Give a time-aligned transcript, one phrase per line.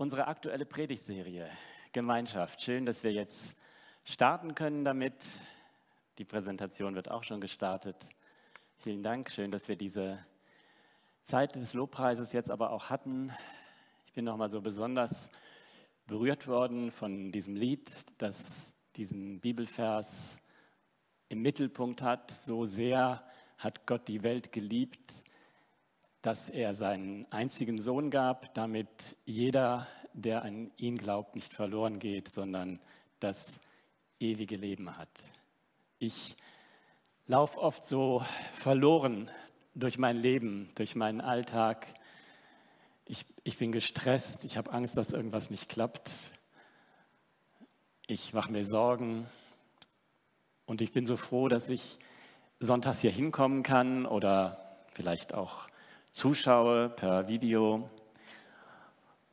[0.00, 1.46] unsere aktuelle Predigtserie
[1.92, 2.62] Gemeinschaft.
[2.62, 3.54] Schön, dass wir jetzt
[4.02, 5.12] starten können damit.
[6.16, 7.96] Die Präsentation wird auch schon gestartet.
[8.78, 9.30] Vielen Dank.
[9.30, 10.18] Schön, dass wir diese
[11.22, 13.30] Zeit des Lobpreises jetzt aber auch hatten.
[14.06, 15.30] Ich bin nochmal so besonders
[16.06, 20.40] berührt worden von diesem Lied, das diesen Bibelvers
[21.28, 22.30] im Mittelpunkt hat.
[22.30, 23.22] So sehr
[23.58, 25.12] hat Gott die Welt geliebt,
[26.22, 32.28] dass er seinen einzigen Sohn gab, damit jeder, der an ihn glaubt, nicht verloren geht,
[32.28, 32.78] sondern
[33.20, 33.60] das
[34.18, 35.08] ewige Leben hat.
[35.98, 36.36] Ich
[37.26, 39.30] laufe oft so verloren
[39.74, 41.86] durch mein Leben, durch meinen Alltag.
[43.06, 46.10] Ich, ich bin gestresst, ich habe Angst, dass irgendwas nicht klappt.
[48.06, 49.28] Ich mache mir Sorgen
[50.66, 51.98] und ich bin so froh, dass ich
[52.58, 55.69] sonntags hier hinkommen kann oder vielleicht auch
[56.20, 57.88] zuschaue per Video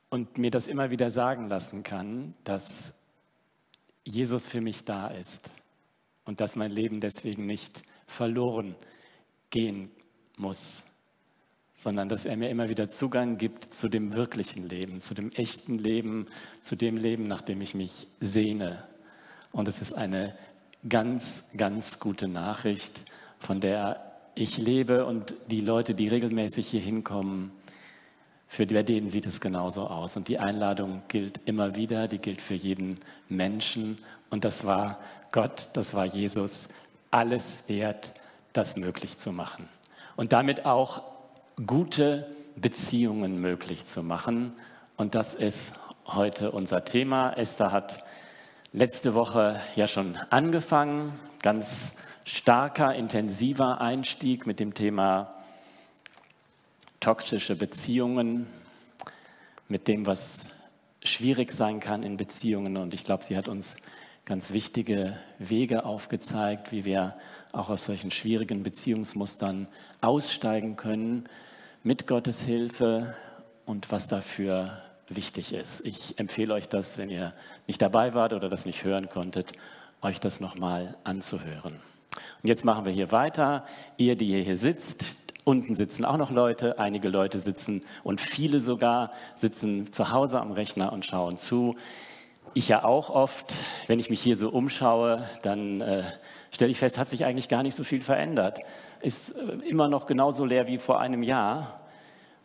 [0.09, 2.93] und mir das immer wieder sagen lassen kann, dass
[4.05, 5.51] Jesus für mich da ist
[6.23, 8.73] und dass mein Leben deswegen nicht verloren
[9.49, 9.91] gehen
[10.37, 10.85] muss,
[11.73, 15.75] sondern dass er mir immer wieder Zugang gibt zu dem wirklichen Leben, zu dem echten
[15.75, 16.27] Leben,
[16.61, 18.87] zu dem Leben, nach dem ich mich sehne.
[19.51, 20.37] Und es ist eine
[20.87, 23.03] ganz, ganz gute Nachricht,
[23.39, 24.06] von der
[24.37, 27.51] ich lebe und die Leute, die regelmäßig hier hinkommen,
[28.47, 30.15] für denen sieht es genauso aus.
[30.15, 33.97] Und die Einladung gilt immer wieder, die gilt für jeden Menschen.
[34.29, 34.99] Und das war
[35.31, 36.69] Gott, das war Jesus,
[37.11, 38.13] alles wert,
[38.53, 39.67] das möglich zu machen.
[40.15, 41.01] Und damit auch
[41.65, 44.53] gute Beziehungen möglich zu machen.
[44.95, 45.73] Und das ist
[46.05, 47.33] heute unser Thema.
[47.33, 48.03] Esther hat
[48.71, 51.97] letzte Woche ja schon angefangen, ganz
[52.27, 55.33] starker, intensiver Einstieg mit dem Thema
[56.99, 58.47] toxische Beziehungen,
[59.69, 60.47] mit dem, was
[61.03, 62.75] schwierig sein kann in Beziehungen.
[62.75, 63.77] Und ich glaube, sie hat uns
[64.25, 67.15] ganz wichtige Wege aufgezeigt, wie wir
[67.53, 69.69] auch aus solchen schwierigen Beziehungsmustern
[70.01, 71.29] aussteigen können
[71.81, 73.15] mit Gottes Hilfe
[73.65, 75.85] und was dafür wichtig ist.
[75.85, 77.33] Ich empfehle euch das, wenn ihr
[77.67, 79.53] nicht dabei wart oder das nicht hören konntet,
[80.01, 81.79] euch das nochmal anzuhören.
[82.41, 83.66] Und jetzt machen wir hier weiter.
[83.97, 88.59] Ihr, die ihr hier sitzt, unten sitzen auch noch Leute, einige Leute sitzen und viele
[88.59, 91.75] sogar sitzen zu Hause am Rechner und schauen zu.
[92.53, 93.56] Ich ja auch oft,
[93.88, 96.03] wenn ich mich hier so umschaue, dann äh,
[96.51, 98.59] stelle ich fest, hat sich eigentlich gar nicht so viel verändert.
[99.01, 101.81] Ist äh, immer noch genauso leer wie vor einem Jahr.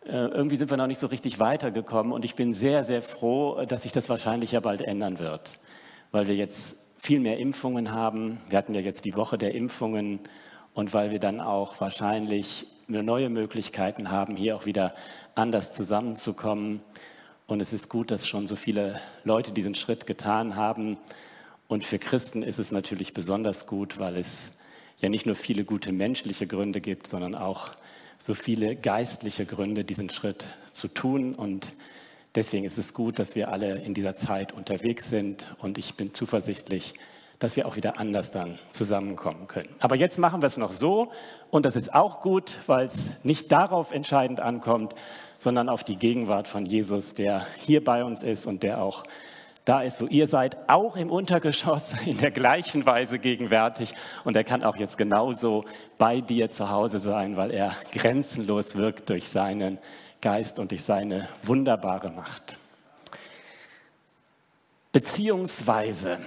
[0.05, 3.65] Äh, irgendwie sind wir noch nicht so richtig weitergekommen und ich bin sehr, sehr froh,
[3.65, 5.59] dass sich das wahrscheinlich ja bald ändern wird,
[6.11, 8.37] weil wir jetzt viel mehr Impfungen haben.
[8.47, 10.21] Wir hatten ja jetzt die Woche der Impfungen
[10.73, 14.95] und weil wir dann auch wahrscheinlich neue Möglichkeiten haben, hier auch wieder
[15.35, 16.79] anders zusammenzukommen.
[17.45, 20.95] Und es ist gut, dass schon so viele Leute diesen Schritt getan haben.
[21.67, 24.53] Und für Christen ist es natürlich besonders gut, weil es
[25.01, 27.73] ja nicht nur viele gute menschliche Gründe gibt, sondern auch
[28.17, 31.35] so viele geistliche Gründe, diesen Schritt zu tun.
[31.35, 31.73] Und
[32.35, 36.13] Deswegen ist es gut, dass wir alle in dieser Zeit unterwegs sind und ich bin
[36.13, 36.95] zuversichtlich,
[37.37, 39.69] dass wir auch wieder anders dann zusammenkommen können.
[39.79, 41.11] Aber jetzt machen wir es noch so
[41.51, 44.95] und das ist auch gut, weil es nicht darauf entscheidend ankommt,
[45.37, 49.03] sondern auf die Gegenwart von Jesus, der hier bei uns ist und der auch
[49.65, 53.93] da ist, wo ihr seid, auch im Untergeschoss in der gleichen Weise gegenwärtig.
[54.23, 55.63] Und er kann auch jetzt genauso
[55.97, 59.77] bei dir zu Hause sein, weil er grenzenlos wirkt durch seinen
[60.23, 62.57] Geist und durch seine wunderbare Macht.
[64.93, 66.17] Beziehungsweise,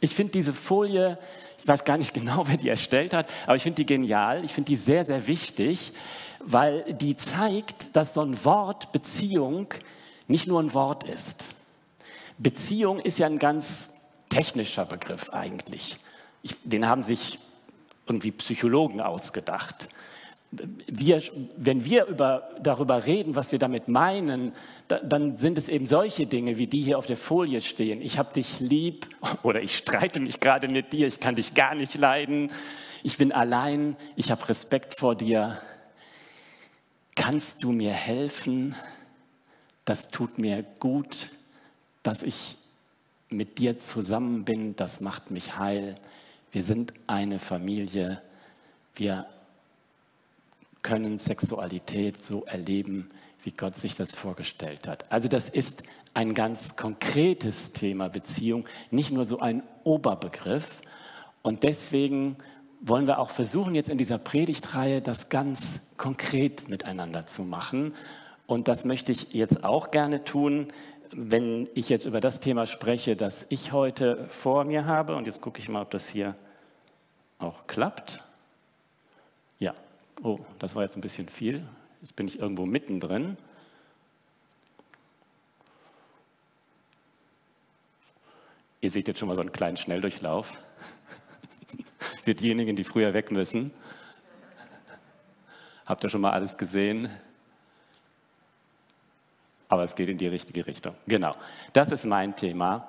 [0.00, 1.18] ich finde diese Folie,
[1.58, 4.52] ich weiß gar nicht genau, wer die erstellt hat, aber ich finde die genial, ich
[4.52, 5.94] finde die sehr, sehr wichtig,
[6.40, 9.68] weil die zeigt, dass so ein Wort Beziehung
[10.28, 11.54] nicht nur ein Wort ist.
[12.36, 13.94] Beziehung ist ja ein ganz
[14.28, 15.96] technischer Begriff eigentlich.
[16.42, 17.38] Ich, den haben sich
[18.06, 19.88] irgendwie Psychologen ausgedacht
[20.50, 21.22] wir,
[21.56, 24.52] wenn wir über, darüber reden, was wir damit meinen,
[24.88, 28.00] da, dann sind es eben solche Dinge, wie die hier auf der Folie stehen.
[28.00, 29.08] Ich habe dich lieb
[29.42, 32.50] oder ich streite mich gerade mit dir, ich kann dich gar nicht leiden,
[33.02, 35.60] ich bin allein, ich habe Respekt vor dir.
[37.14, 38.74] Kannst du mir helfen?
[39.84, 41.30] Das tut mir gut,
[42.02, 42.56] dass ich
[43.28, 45.96] mit dir zusammen bin, das macht mich heil.
[46.52, 48.22] Wir sind eine Familie,
[48.94, 49.26] wir
[50.86, 53.10] können Sexualität so erleben,
[53.42, 55.10] wie Gott sich das vorgestellt hat.
[55.10, 55.82] Also das ist
[56.14, 60.82] ein ganz konkretes Thema Beziehung, nicht nur so ein Oberbegriff.
[61.42, 62.36] Und deswegen
[62.80, 67.92] wollen wir auch versuchen, jetzt in dieser Predigtreihe das ganz konkret miteinander zu machen.
[68.46, 70.68] Und das möchte ich jetzt auch gerne tun.
[71.12, 75.40] wenn ich jetzt über das Thema spreche, das ich heute vor mir habe, und jetzt
[75.40, 76.34] gucke ich mal, ob das hier
[77.38, 78.22] auch klappt.
[80.22, 81.66] Oh, das war jetzt ein bisschen viel.
[82.00, 83.36] Jetzt bin ich irgendwo mittendrin.
[88.80, 90.58] Ihr seht jetzt schon mal so einen kleinen Schnelldurchlauf.
[92.24, 93.72] Für diejenigen, die früher weg müssen.
[95.84, 97.10] Habt ihr schon mal alles gesehen?
[99.68, 100.94] Aber es geht in die richtige Richtung.
[101.06, 101.34] Genau,
[101.72, 102.88] das ist mein Thema.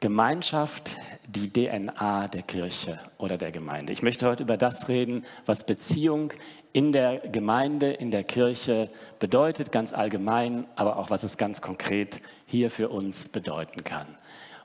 [0.00, 3.94] Gemeinschaft, die DNA der Kirche oder der Gemeinde.
[3.94, 6.34] Ich möchte heute über das reden, was Beziehung
[6.74, 12.20] in der Gemeinde, in der Kirche bedeutet, ganz allgemein, aber auch was es ganz konkret
[12.44, 14.06] hier für uns bedeuten kann.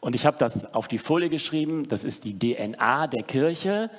[0.02, 3.90] Und ich habe das auf die Folie geschrieben, das ist die DNA der Kirche.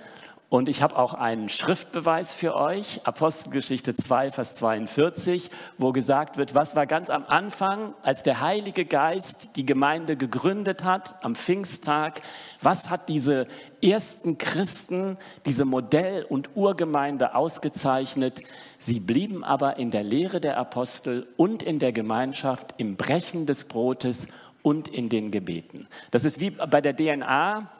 [0.52, 6.54] Und ich habe auch einen Schriftbeweis für euch, Apostelgeschichte 2, Vers 42, wo gesagt wird,
[6.54, 12.20] was war ganz am Anfang, als der Heilige Geist die Gemeinde gegründet hat, am Pfingsttag,
[12.60, 13.46] was hat diese
[13.80, 15.16] ersten Christen,
[15.46, 18.42] diese Modell- und Urgemeinde ausgezeichnet?
[18.76, 23.64] Sie blieben aber in der Lehre der Apostel und in der Gemeinschaft, im Brechen des
[23.64, 24.28] Brotes
[24.60, 25.88] und in den Gebeten.
[26.10, 27.70] Das ist wie bei der DNA,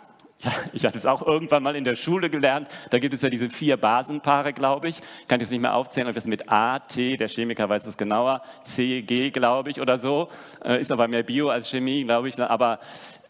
[0.72, 2.68] ich hatte es auch irgendwann mal in der Schule gelernt.
[2.90, 5.00] Da gibt es ja diese vier Basenpaare, glaube ich.
[5.20, 7.96] Ich kann jetzt nicht mehr aufzählen, ob das mit A, T, der Chemiker weiß es
[7.96, 10.28] genauer, C, G, glaube ich, oder so.
[10.64, 12.38] Äh, ist aber mehr Bio als Chemie, glaube ich.
[12.40, 12.80] Aber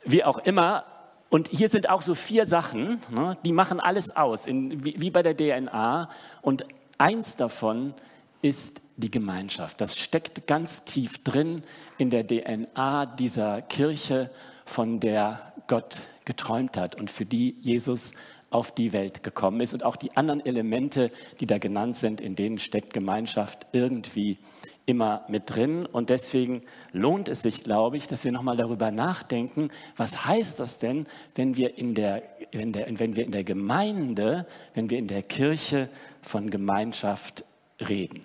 [0.04, 0.84] wie auch immer.
[1.28, 5.10] Und hier sind auch so vier Sachen, ne, die machen alles aus, in, wie, wie
[5.10, 6.10] bei der DNA.
[6.42, 6.66] Und
[6.98, 7.94] eins davon
[8.42, 9.80] ist die Gemeinschaft.
[9.80, 11.62] Das steckt ganz tief drin
[11.96, 14.30] in der DNA dieser Kirche,
[14.66, 18.12] von der Gott geträumt hat und für die Jesus
[18.50, 19.74] auf die Welt gekommen ist.
[19.74, 21.10] Und auch die anderen Elemente,
[21.40, 24.38] die da genannt sind, in denen steckt Gemeinschaft irgendwie
[24.84, 25.86] immer mit drin.
[25.86, 26.60] Und deswegen
[26.92, 31.56] lohnt es sich, glaube ich, dass wir nochmal darüber nachdenken, was heißt das denn, wenn
[31.56, 32.22] wir, in der,
[32.52, 35.88] wenn, der, wenn wir in der Gemeinde, wenn wir in der Kirche
[36.20, 37.44] von Gemeinschaft
[37.80, 38.24] reden.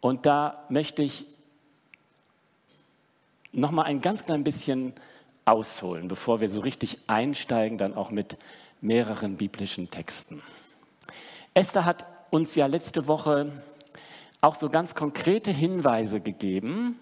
[0.00, 1.26] Und da möchte ich
[3.52, 4.94] nochmal ein ganz klein bisschen
[5.44, 8.36] ausholen, bevor wir so richtig einsteigen, dann auch mit
[8.80, 10.42] mehreren biblischen Texten.
[11.54, 13.52] Esther hat uns ja letzte Woche
[14.40, 16.98] auch so ganz konkrete Hinweise gegeben,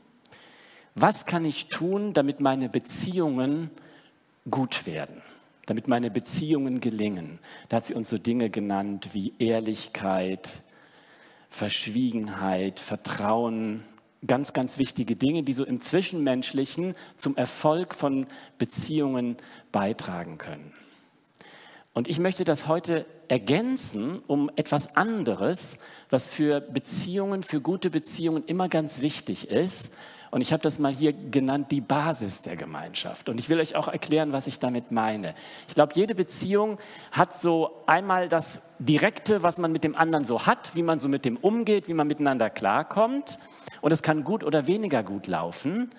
[0.95, 3.71] was kann ich tun, damit meine Beziehungen
[4.51, 5.23] gut werden,
[5.67, 7.39] damit meine Beziehungen gelingen.
[7.69, 10.63] Da hat sie uns so Dinge genannt wie Ehrlichkeit,
[11.49, 13.85] Verschwiegenheit, Vertrauen,
[14.27, 18.27] ganz, ganz wichtige Dinge, die so im Zwischenmenschlichen zum Erfolg von
[18.59, 19.37] Beziehungen
[19.73, 20.73] beitragen können.
[21.93, 28.45] Und ich möchte das heute ergänzen um etwas anderes, was für Beziehungen, für gute Beziehungen
[28.47, 29.93] immer ganz wichtig ist.
[30.31, 33.29] Und ich habe das mal hier genannt, die Basis der Gemeinschaft.
[33.29, 35.35] Und ich will euch auch erklären, was ich damit meine.
[35.67, 36.79] Ich glaube, jede Beziehung
[37.11, 41.09] hat so einmal das Direkte, was man mit dem anderen so hat, wie man so
[41.09, 43.41] mit dem umgeht, wie man miteinander klarkommt.
[43.81, 45.91] Und es kann gut oder weniger gut laufen.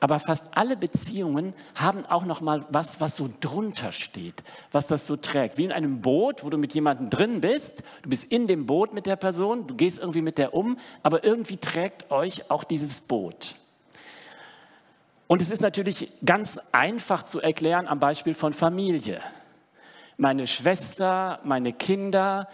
[0.00, 5.06] Aber fast alle Beziehungen haben auch noch mal was, was so drunter steht, was das
[5.06, 5.58] so trägt.
[5.58, 7.82] Wie in einem Boot, wo du mit jemandem drin bist.
[8.02, 11.24] Du bist in dem Boot mit der Person, du gehst irgendwie mit der um, aber
[11.24, 13.56] irgendwie trägt euch auch dieses Boot.
[15.28, 19.20] Und es ist natürlich ganz einfach zu erklären am Beispiel von Familie.
[20.16, 22.48] Meine Schwester, meine Kinder,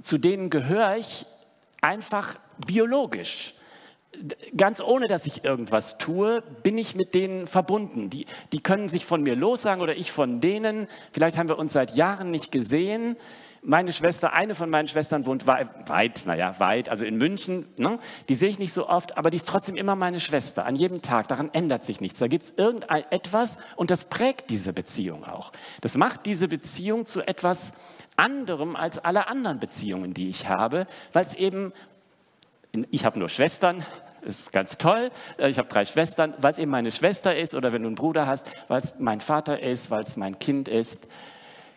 [0.00, 1.24] zu denen gehöre ich
[1.80, 3.54] einfach biologisch
[4.56, 8.10] ganz ohne, dass ich irgendwas tue, bin ich mit denen verbunden.
[8.10, 10.88] Die, die können sich von mir lossagen oder ich von denen.
[11.12, 13.16] Vielleicht haben wir uns seit Jahren nicht gesehen.
[13.62, 17.66] Meine Schwester, eine von meinen Schwestern wohnt weit, naja, weit, also in München.
[17.76, 17.98] Ne?
[18.28, 21.02] Die sehe ich nicht so oft, aber die ist trotzdem immer meine Schwester, an jedem
[21.02, 21.28] Tag.
[21.28, 22.18] Daran ändert sich nichts.
[22.18, 25.52] Da gibt es irgendetwas und das prägt diese Beziehung auch.
[25.80, 27.72] Das macht diese Beziehung zu etwas
[28.16, 31.72] anderem als alle anderen Beziehungen, die ich habe, weil es eben
[32.90, 33.84] ich habe nur Schwestern,
[34.22, 35.10] ist ganz toll.
[35.38, 37.96] Äh, ich habe drei Schwestern, weil es eben meine Schwester ist oder wenn du einen
[37.96, 41.08] Bruder hast, weil es mein Vater ist, weil es mein Kind ist.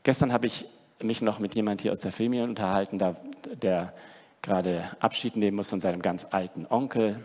[0.04, 0.66] Gestern habe ich
[1.04, 2.98] mich noch mit jemand hier aus der Familie unterhalten,
[3.62, 3.94] der,
[4.42, 7.22] gerade Abschied nehmen muss von seinem ganz alten Onkel.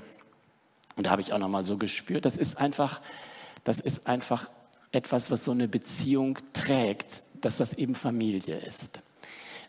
[0.97, 3.01] Und da habe ich auch noch mal so gespürt, das ist einfach,
[3.65, 4.49] das ist einfach
[4.93, 9.03] etwas, was so eine Beziehung trägt, dass das eben Familie ist.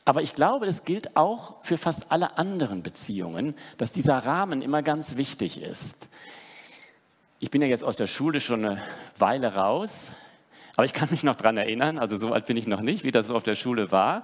[0.05, 4.81] Aber ich glaube, das gilt auch für fast alle anderen Beziehungen, dass dieser Rahmen immer
[4.81, 6.09] ganz wichtig ist.
[7.39, 8.81] Ich bin ja jetzt aus der Schule schon eine
[9.17, 10.13] Weile raus,
[10.77, 13.09] aber ich kann mich noch daran erinnern, also so alt bin ich noch nicht, wie
[13.09, 14.23] das so auf der Schule war.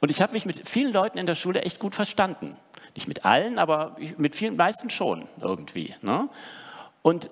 [0.00, 2.56] Und ich habe mich mit vielen Leuten in der Schule echt gut verstanden.
[2.94, 5.94] Nicht mit allen, aber mit vielen meisten schon irgendwie.
[6.00, 6.30] Ne?
[7.02, 7.28] Und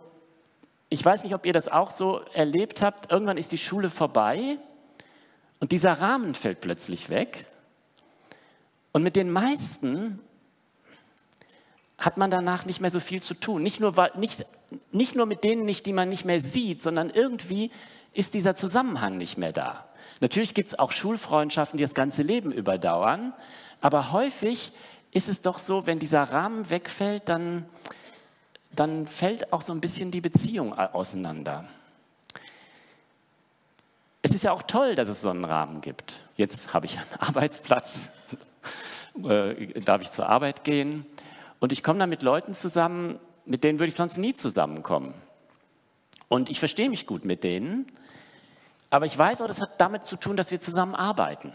[0.91, 4.59] ich weiß nicht, ob ihr das auch so erlebt habt, irgendwann ist die Schule vorbei
[5.61, 7.47] und dieser Rahmen fällt plötzlich weg.
[8.93, 10.21] Und mit den meisten
[11.99, 13.63] hat man danach nicht mehr so viel zu tun.
[13.63, 14.47] Nicht nur, nicht,
[14.93, 17.71] nicht nur mit denen nicht, die man nicht mehr sieht, sondern irgendwie
[18.15, 19.85] ist dieser Zusammenhang nicht mehr da.
[20.21, 23.35] Natürlich gibt es auch Schulfreundschaften, die das ganze Leben überdauern,
[23.81, 24.73] aber häufig
[25.11, 27.67] ist es doch so, wenn dieser Rahmen wegfällt, dann,
[28.73, 31.65] dann fällt auch so ein bisschen die Beziehung auseinander.
[34.23, 36.21] Es ist ja auch toll, dass es so einen Rahmen gibt.
[36.37, 38.09] Jetzt habe ich einen Arbeitsplatz,
[39.25, 41.07] äh, darf ich zur Arbeit gehen
[41.61, 45.15] und ich komme da mit Leuten zusammen, mit denen würde ich sonst nie zusammenkommen.
[46.29, 47.91] Und ich verstehe mich gut mit denen,
[48.91, 51.53] aber ich weiß auch, das hat damit zu tun, dass wir zusammen arbeiten.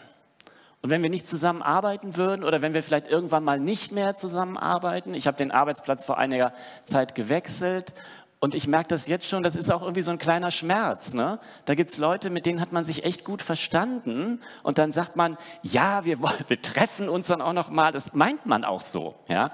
[0.82, 5.14] Und wenn wir nicht zusammenarbeiten würden oder wenn wir vielleicht irgendwann mal nicht mehr zusammenarbeiten,
[5.14, 7.94] ich habe den Arbeitsplatz vor einiger Zeit gewechselt
[8.42, 11.14] und ich merke das jetzt schon, das ist auch irgendwie so ein kleiner Schmerz.
[11.14, 11.40] Ne?
[11.64, 15.38] Da es Leute, mit denen hat man sich echt gut verstanden und dann sagt man,
[15.62, 17.94] ja, wir, wir treffen uns dann auch noch mal.
[17.94, 19.16] Das meint man auch so.
[19.30, 19.52] Ja?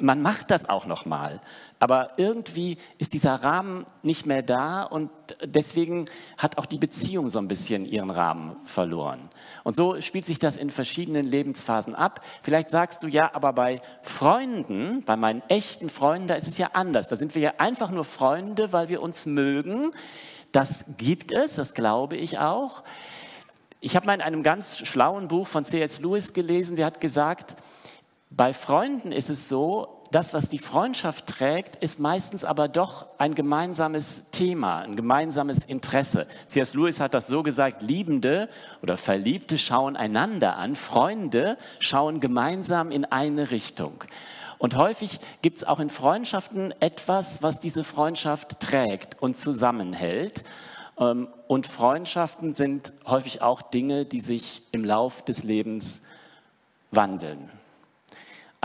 [0.00, 1.40] Man macht das auch noch mal.
[1.78, 5.10] Aber irgendwie ist dieser Rahmen nicht mehr da und
[5.44, 6.06] deswegen
[6.38, 9.28] hat auch die Beziehung so ein bisschen ihren Rahmen verloren.
[9.64, 12.24] Und so spielt sich das in verschiedenen Lebensphasen ab.
[12.42, 16.70] Vielleicht sagst du ja, aber bei Freunden, bei meinen echten Freunden, da ist es ja
[16.72, 17.08] anders.
[17.08, 19.92] Da sind wir ja einfach nur Freunde, weil wir uns mögen.
[20.52, 22.82] Das gibt es, das glaube ich auch.
[23.80, 26.00] Ich habe mal in einem ganz schlauen Buch von C.S.
[26.00, 27.56] Lewis gelesen, der hat gesagt,
[28.36, 33.34] bei Freunden ist es so, das, was die Freundschaft trägt, ist meistens aber doch ein
[33.34, 36.26] gemeinsames Thema, ein gemeinsames Interesse.
[36.46, 36.74] C.S.
[36.74, 38.48] Lewis hat das so gesagt, Liebende
[38.82, 44.04] oder Verliebte schauen einander an, Freunde schauen gemeinsam in eine Richtung.
[44.58, 50.44] Und häufig gibt es auch in Freundschaften etwas, was diese Freundschaft trägt und zusammenhält.
[50.98, 56.02] Ähm, und Freundschaften sind häufig auch Dinge, die sich im Lauf des Lebens
[56.90, 57.50] wandeln.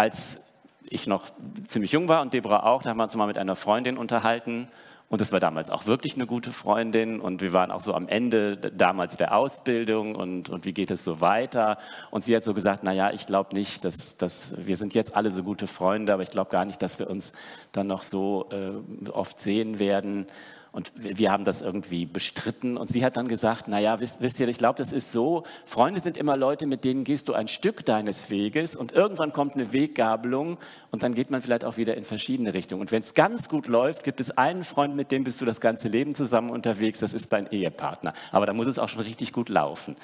[0.02, 0.42] Als
[0.82, 1.26] ich noch
[1.64, 4.68] ziemlich jung war und Deborah auch, da haben wir uns mal mit einer Freundin unterhalten.
[5.10, 7.20] Und das war damals auch wirklich eine gute Freundin.
[7.20, 11.04] Und wir waren auch so am Ende damals der Ausbildung und, und wie geht es
[11.04, 11.78] so weiter.
[12.10, 15.30] Und sie hat so gesagt, naja, ich glaube nicht, dass, dass wir sind jetzt alle
[15.30, 17.34] so gute Freunde, aber ich glaube gar nicht, dass wir uns
[17.72, 20.26] dann noch so äh, oft sehen werden.
[20.74, 22.78] Und wir haben das irgendwie bestritten.
[22.78, 26.00] Und sie hat dann gesagt, naja, wisst, wisst ihr, ich glaube, das ist so, Freunde
[26.00, 29.74] sind immer Leute, mit denen gehst du ein Stück deines Weges und irgendwann kommt eine
[29.74, 30.58] Weggabelung
[30.90, 32.80] und dann geht man vielleicht auch wieder in verschiedene Richtungen.
[32.80, 35.60] Und wenn es ganz gut läuft, gibt es einen Freund, mit dem bist du das
[35.60, 38.14] ganze Leben zusammen unterwegs, das ist dein Ehepartner.
[38.32, 39.98] Aber da muss es auch schon richtig gut laufen.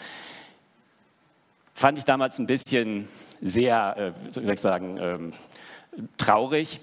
[1.75, 3.07] Fand ich damals ein bisschen
[3.39, 5.33] sehr, äh, soll ich sagen, ähm,
[6.17, 6.81] traurig.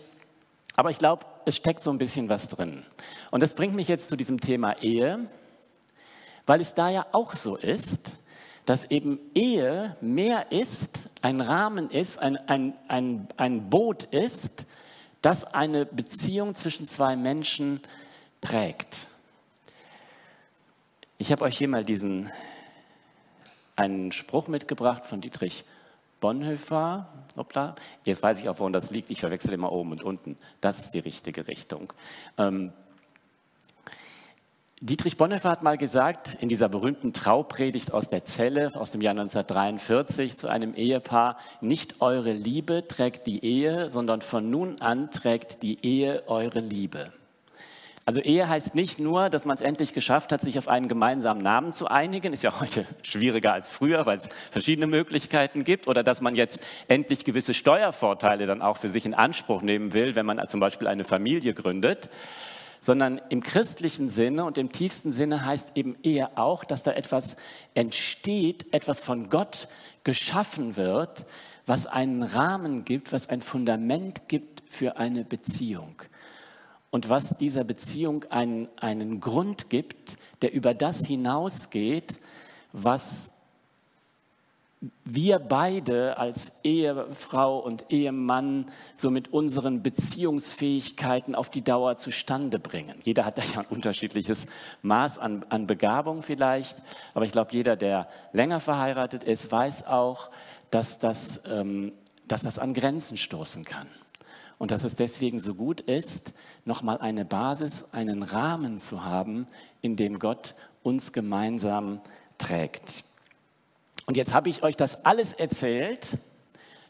[0.77, 2.85] Aber ich glaube, es steckt so ein bisschen was drin.
[3.31, 5.29] Und das bringt mich jetzt zu diesem Thema Ehe,
[6.47, 8.17] weil es da ja auch so ist,
[8.67, 14.67] dass eben Ehe mehr ist, ein Rahmen ist, ein, ein, ein, ein Boot ist,
[15.21, 17.81] das eine Beziehung zwischen zwei Menschen
[18.41, 19.09] trägt.
[21.19, 22.31] Ich habe euch hier mal diesen
[23.77, 25.65] einen Spruch mitgebracht von Dietrich
[26.25, 30.39] Bonhoeffer, hoppla, jetzt weiß ich auch, woran das liegt, ich verwechsel immer oben und unten.
[30.63, 31.93] Das ist die richtige Richtung.
[32.39, 32.73] Ähm,
[34.81, 39.11] Dietrich Bonhoeffer hat mal gesagt, in dieser berühmten Traupredigt aus der Zelle aus dem Jahr
[39.11, 45.63] 1943 zu einem Ehepaar, nicht eure Liebe trägt die Ehe, sondern von nun an trägt
[45.63, 47.13] die Ehe eure Liebe.
[48.07, 51.43] Also Ehe heißt nicht nur, dass man es endlich geschafft hat, sich auf einen gemeinsamen
[51.43, 56.03] Namen zu einigen, ist ja heute schwieriger als früher, weil es verschiedene Möglichkeiten gibt, oder
[56.03, 60.27] dass man jetzt endlich gewisse Steuervorteile dann auch für sich in Anspruch nehmen will, wenn
[60.27, 62.11] man zum Beispiel eine Familie gründet,
[62.79, 67.39] sondern im christlichen Sinne und im tiefsten Sinne heißt eben Ehe auch, dass da etwas
[67.73, 69.69] entsteht, etwas von Gott
[70.03, 71.25] geschaffen wird,
[71.65, 76.03] was einen Rahmen gibt, was ein Fundament gibt für eine Beziehung
[76.95, 82.21] und was dieser Beziehung einen, einen Grund gibt, der über das hinausgeht,
[82.73, 83.33] was
[85.05, 92.95] wir beide als Ehefrau und Ehemann so mit unseren Beziehungsfähigkeiten auf die Dauer zustande bringen.
[93.03, 94.47] Jeder hat da ja ein unterschiedliches
[94.83, 96.81] Maß an, an Begabung vielleicht,
[97.13, 100.31] aber ich glaube, jeder, der länger verheiratet ist, weiß auch,
[100.71, 101.91] dass das, ähm,
[102.29, 103.89] dass das an Grenzen stoßen kann
[104.59, 106.33] und dass es deswegen so gut ist,
[106.65, 109.47] nochmal eine Basis, einen Rahmen zu haben,
[109.81, 112.01] in dem Gott uns gemeinsam
[112.39, 113.05] trägt.
[114.07, 116.19] Und jetzt habe ich euch das alles erzählt,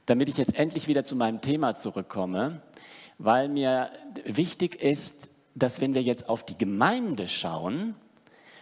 [0.07, 2.61] damit ich jetzt endlich wieder zu meinem Thema zurückkomme,
[3.19, 3.91] weil mir
[4.25, 7.95] wichtig ist, dass wenn wir jetzt auf die Gemeinde schauen,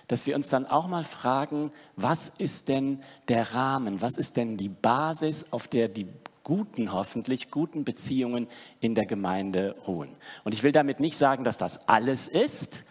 [0.08, 4.58] dass wir uns dann auch mal fragen, was ist denn der Rahmen, was ist denn
[4.58, 6.06] die Basis, auf der die
[6.44, 8.48] guten, hoffentlich guten Beziehungen
[8.80, 10.10] in der Gemeinde ruhen.
[10.44, 12.84] Und ich will damit nicht sagen, dass das alles ist.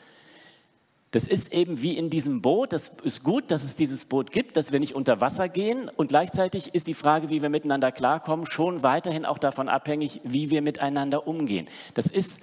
[1.11, 2.71] Das ist eben wie in diesem Boot.
[2.71, 5.89] Das ist gut, dass es dieses Boot gibt, dass wir nicht unter Wasser gehen.
[5.89, 10.49] Und gleichzeitig ist die Frage, wie wir miteinander klarkommen, schon weiterhin auch davon abhängig, wie
[10.49, 11.67] wir miteinander umgehen.
[11.95, 12.39] Das ist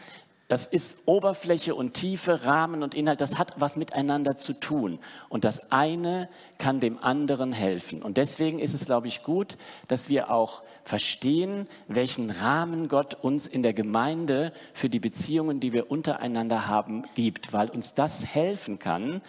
[0.48, 4.98] das ist Oberfläche und Tiefe, Rahmen und Inhalt, das hat was miteinander zu tun.
[5.28, 8.02] Und das eine kann dem anderen helfen.
[8.02, 13.46] Und deswegen ist es, glaube ich, gut, dass wir auch verstehen, welchen Rahmen Gott uns
[13.46, 18.78] in der Gemeinde für die Beziehungen, die wir untereinander haben, gibt, weil uns das helfen
[18.78, 19.20] kann,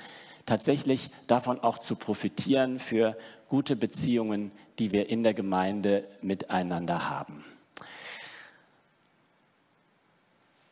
[0.46, 3.18] tatsächlich davon auch zu profitieren für
[3.50, 7.44] gute Beziehungen, die wir in der Gemeinde miteinander haben.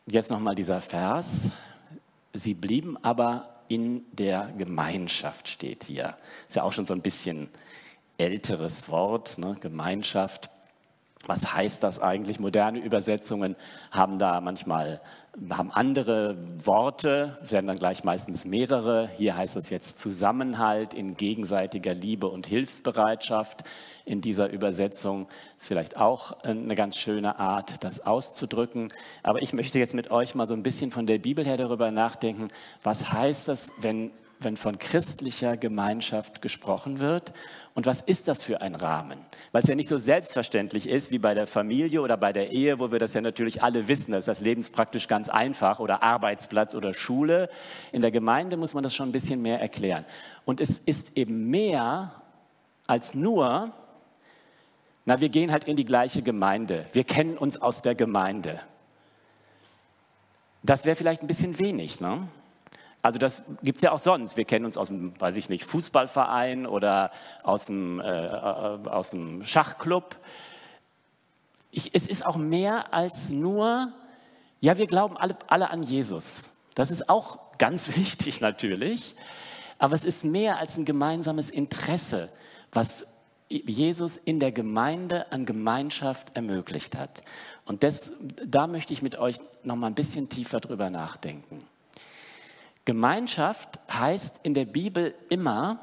[0.10, 1.52] Jetzt nochmal dieser Vers.
[2.34, 6.15] Sie blieben aber in der Gemeinschaft, steht hier.
[6.48, 7.50] Ist ja auch schon so ein bisschen
[8.17, 9.58] älteres Wort, ne?
[9.60, 10.50] Gemeinschaft.
[11.26, 12.39] Was heißt das eigentlich?
[12.39, 13.58] Moderne Übersetzungen
[13.91, 15.02] haben da manchmal
[15.52, 19.10] haben andere Worte, werden dann gleich meistens mehrere.
[19.17, 23.63] Hier heißt das jetzt Zusammenhalt in gegenseitiger Liebe und Hilfsbereitschaft.
[24.04, 28.91] In dieser Übersetzung ist vielleicht auch eine ganz schöne Art, das auszudrücken.
[29.21, 31.91] Aber ich möchte jetzt mit euch mal so ein bisschen von der Bibel her darüber
[31.91, 32.47] nachdenken,
[32.82, 37.34] was heißt das, wenn wenn von christlicher Gemeinschaft gesprochen wird.
[37.73, 39.19] Und was ist das für ein Rahmen?
[39.52, 42.80] Weil es ja nicht so selbstverständlich ist wie bei der Familie oder bei der Ehe,
[42.80, 46.76] wo wir das ja natürlich alle wissen, das ist das lebenspraktisch ganz einfach oder Arbeitsplatz
[46.76, 47.50] oder Schule.
[47.91, 50.06] In der Gemeinde muss man das schon ein bisschen mehr erklären.
[50.45, 52.21] Und es ist eben mehr
[52.88, 53.73] als nur,
[55.06, 56.86] na, wir gehen halt in die gleiche Gemeinde.
[56.93, 58.60] Wir kennen uns aus der Gemeinde.
[60.63, 62.28] Das wäre vielleicht ein bisschen wenig, ne?
[63.02, 64.38] Also das gibt es ja auch sonst.
[64.38, 67.12] Wir kennen uns aus dem, weiß ich nicht, Fußballverein oder
[67.44, 70.18] aus dem, äh, äh, aus dem Schachclub.
[71.72, 73.92] Ich, es ist auch mehr als nur,
[74.60, 76.52] ja, wir glauben alle, alle an Jesus.
[76.76, 79.16] Das ist auch ganz wichtig natürlich.
[79.80, 82.30] Aber es ist mehr als ein gemeinsames Interesse,
[82.72, 83.06] was
[83.50, 87.24] Jesus in der Gemeinde an Gemeinschaft ermöglicht hat.
[87.66, 88.14] Und das,
[88.46, 91.66] da möchte ich mit euch noch mal ein bisschen tiefer drüber nachdenken.
[92.88, 95.78] Gemeinschaft heißt in der Bibel immer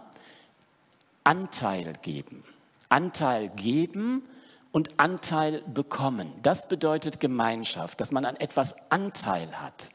[1.22, 2.44] Anteil geben.
[2.88, 4.26] Anteil geben
[4.72, 6.32] und Anteil bekommen.
[6.42, 9.90] Das bedeutet Gemeinschaft, dass man an etwas Anteil hat.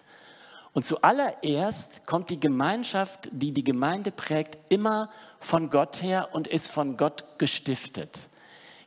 [0.74, 6.70] Und zuallererst kommt die Gemeinschaft, die die Gemeinde prägt, immer von Gott her und ist
[6.70, 8.29] von Gott gestiftet.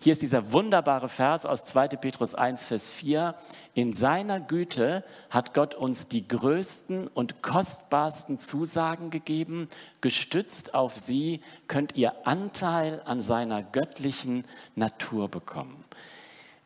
[0.03, 1.91] Hier ist dieser wunderbare Vers aus 2.
[1.91, 3.37] Petrus 1, Vers 4.
[3.75, 9.69] In seiner Güte hat Gott uns die größten und kostbarsten Zusagen gegeben.
[10.01, 15.85] Gestützt auf sie könnt ihr Anteil an seiner göttlichen Natur bekommen.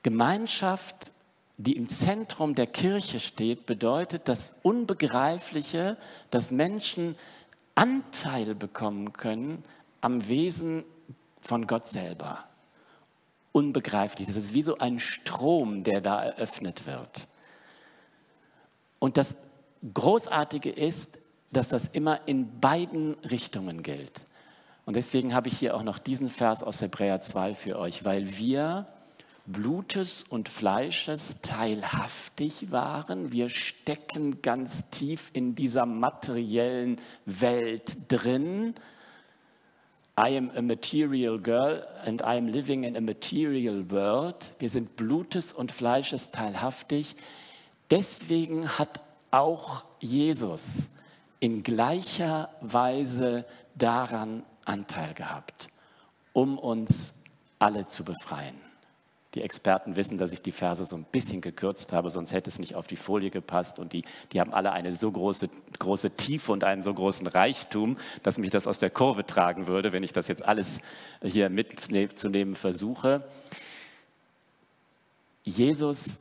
[0.03, 1.13] Gemeinschaft,
[1.59, 5.99] die im Zentrum der Kirche steht, bedeutet das Unbegreifliche,
[6.31, 7.17] dass Menschen
[7.75, 9.63] Anteil bekommen können
[10.01, 10.85] am Wesen
[11.43, 12.47] von Gott selber
[13.57, 14.29] unbegreiflich.
[14.29, 17.27] Das ist wie so ein Strom, der da eröffnet wird.
[18.99, 19.37] Und das
[19.95, 21.19] Großartige ist,
[21.53, 24.27] dass das immer in beiden Richtungen gilt.
[24.85, 28.37] Und deswegen habe ich hier auch noch diesen Vers aus Hebräer 2 für euch, weil
[28.37, 28.87] wir
[29.47, 33.33] Blutes und Fleisches teilhaftig waren.
[33.33, 38.75] Wir stecken ganz tief in dieser materiellen Welt drin
[40.19, 44.51] I am a material girl and I am living in a material world.
[44.59, 47.17] Wir sind Blutes und Fleisches teilhaftig.
[47.91, 50.89] Deswegen hat auch Jesus
[51.39, 55.69] in gleicher Weise daran Anteil gehabt,
[56.33, 57.15] um uns
[57.59, 58.66] alle zu befreien.
[59.37, 62.59] Die Experten wissen, dass ich die Verse so ein bisschen gekürzt habe, sonst hätte es
[62.59, 63.79] nicht auf die Folie gepasst.
[63.79, 67.99] Und die, die haben alle eine so große, große Tiefe und einen so großen Reichtum,
[68.23, 70.81] dass mich das aus der Kurve tragen würde, wenn ich das jetzt alles
[71.23, 73.29] hier mitzunehmen versuche.
[75.45, 76.21] Jesus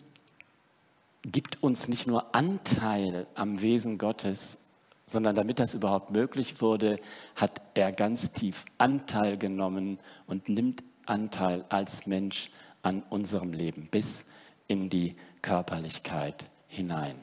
[1.23, 4.57] gibt uns nicht nur Anteil am Wesen Gottes,
[5.05, 6.99] sondern damit das überhaupt möglich wurde,
[7.37, 12.49] hat er ganz tief Anteil genommen und nimmt Anteil als Mensch
[12.85, 14.25] an unserem Leben bis
[14.67, 17.15] in die Körperlichkeit hinein.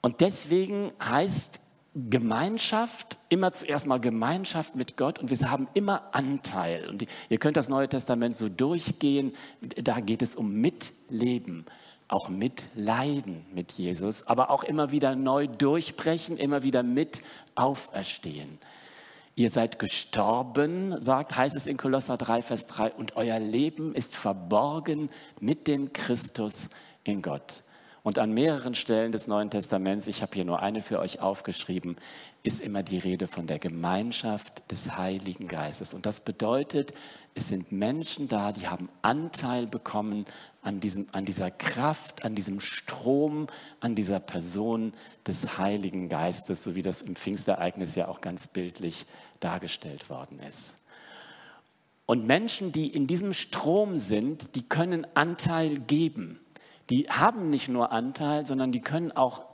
[0.00, 1.60] Und deswegen heißt
[1.94, 6.88] Gemeinschaft immer zuerst mal Gemeinschaft mit Gott und wir haben immer Anteil.
[6.88, 11.64] Und ihr könnt das Neue Testament so durchgehen, da geht es um Mitleben,
[12.08, 17.22] auch mitleiden mit Jesus, aber auch immer wieder neu durchbrechen, immer wieder mit
[17.54, 18.58] auferstehen.
[19.38, 24.16] Ihr seid gestorben, sagt, heißt es in Kolosser 3, Vers 3, und euer Leben ist
[24.16, 26.70] verborgen mit dem Christus
[27.04, 27.62] in Gott.
[28.02, 31.98] Und an mehreren Stellen des Neuen Testaments, ich habe hier nur eine für euch aufgeschrieben,
[32.42, 35.94] ist immer die Rede von der Gemeinschaft des Heiligen Geistes.
[35.94, 36.92] Und das bedeutet,
[37.34, 40.24] es sind Menschen da, die haben Anteil bekommen
[40.62, 43.46] an, diesem, an dieser Kraft, an diesem Strom,
[43.80, 44.94] an dieser Person
[45.26, 49.06] des Heiligen Geistes, so wie das im Pfingstereignis ja auch ganz bildlich
[49.40, 50.78] dargestellt worden ist.
[52.06, 56.40] Und Menschen, die in diesem Strom sind, die können Anteil geben.
[56.88, 59.44] Die haben nicht nur Anteil, sondern die können auch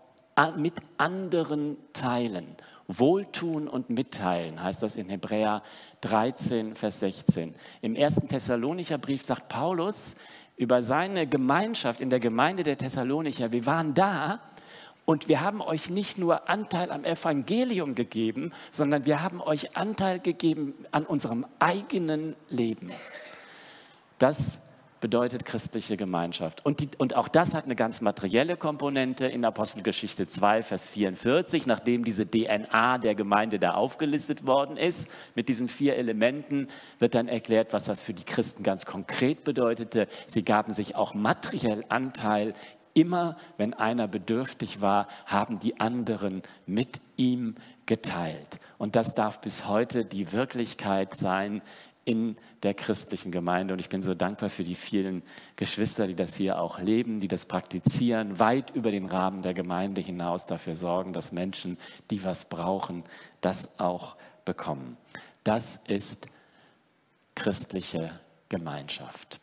[0.56, 2.56] mit anderen teilen.
[2.86, 5.62] Wohltun und mitteilen, heißt das in Hebräer
[6.02, 7.54] 13, Vers 16.
[7.80, 10.16] Im ersten Thessalonicher Brief sagt Paulus
[10.56, 14.40] über seine Gemeinschaft in der Gemeinde der Thessalonicher, wir waren da
[15.04, 20.18] und wir haben euch nicht nur Anteil am Evangelium gegeben, sondern wir haben euch Anteil
[20.18, 22.90] gegeben an unserem eigenen Leben.
[24.18, 24.60] Das
[25.04, 26.64] bedeutet christliche Gemeinschaft.
[26.64, 31.66] Und, die, und auch das hat eine ganz materielle Komponente in Apostelgeschichte 2, Vers 44,
[31.66, 35.10] nachdem diese DNA der Gemeinde da aufgelistet worden ist.
[35.34, 36.68] Mit diesen vier Elementen
[37.00, 40.08] wird dann erklärt, was das für die Christen ganz konkret bedeutete.
[40.26, 42.54] Sie gaben sich auch materiell Anteil.
[42.94, 48.60] Immer wenn einer bedürftig war, haben die anderen mit ihm geteilt.
[48.78, 51.60] Und das darf bis heute die Wirklichkeit sein
[52.04, 53.74] in der christlichen Gemeinde.
[53.74, 55.22] Und ich bin so dankbar für die vielen
[55.56, 60.00] Geschwister, die das hier auch leben, die das praktizieren, weit über den Rahmen der Gemeinde
[60.00, 61.78] hinaus dafür sorgen, dass Menschen,
[62.10, 63.04] die was brauchen,
[63.40, 64.96] das auch bekommen.
[65.44, 66.28] Das ist
[67.34, 69.40] christliche Gemeinschaft.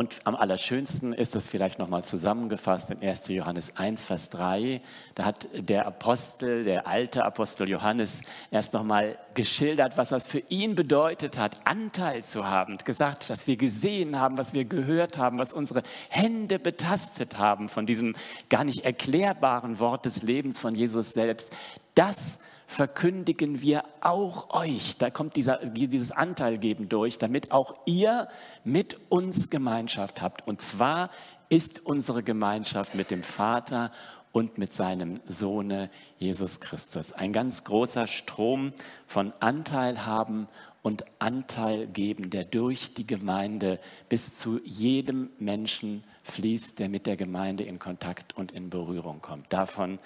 [0.00, 3.28] Und am allerschönsten ist das vielleicht nochmal zusammengefasst in 1.
[3.28, 4.80] Johannes 1, Vers 3.
[5.14, 10.74] Da hat der Apostel, der alte Apostel Johannes, erst nochmal geschildert, was das für ihn
[10.74, 12.78] bedeutet hat, Anteil zu haben.
[12.78, 17.84] Gesagt, dass wir gesehen haben, was wir gehört haben, was unsere Hände betastet haben von
[17.84, 18.16] diesem
[18.48, 21.52] gar nicht erklärbaren Wort des Lebens von Jesus selbst.
[21.94, 24.96] Das verkündigen wir auch euch.
[24.96, 28.28] Da kommt dieser, dieses Anteilgeben durch, damit auch ihr
[28.62, 30.46] mit uns Gemeinschaft habt.
[30.46, 31.10] Und zwar
[31.48, 33.90] ist unsere Gemeinschaft mit dem Vater
[34.30, 37.12] und mit seinem Sohne Jesus Christus.
[37.12, 38.72] Ein ganz großer Strom
[39.04, 40.46] von Anteil haben
[40.82, 47.16] und Anteil geben, der durch die Gemeinde bis zu jedem Menschen fließt, der mit der
[47.16, 49.52] Gemeinde in Kontakt und in Berührung kommt.
[49.52, 49.98] Davon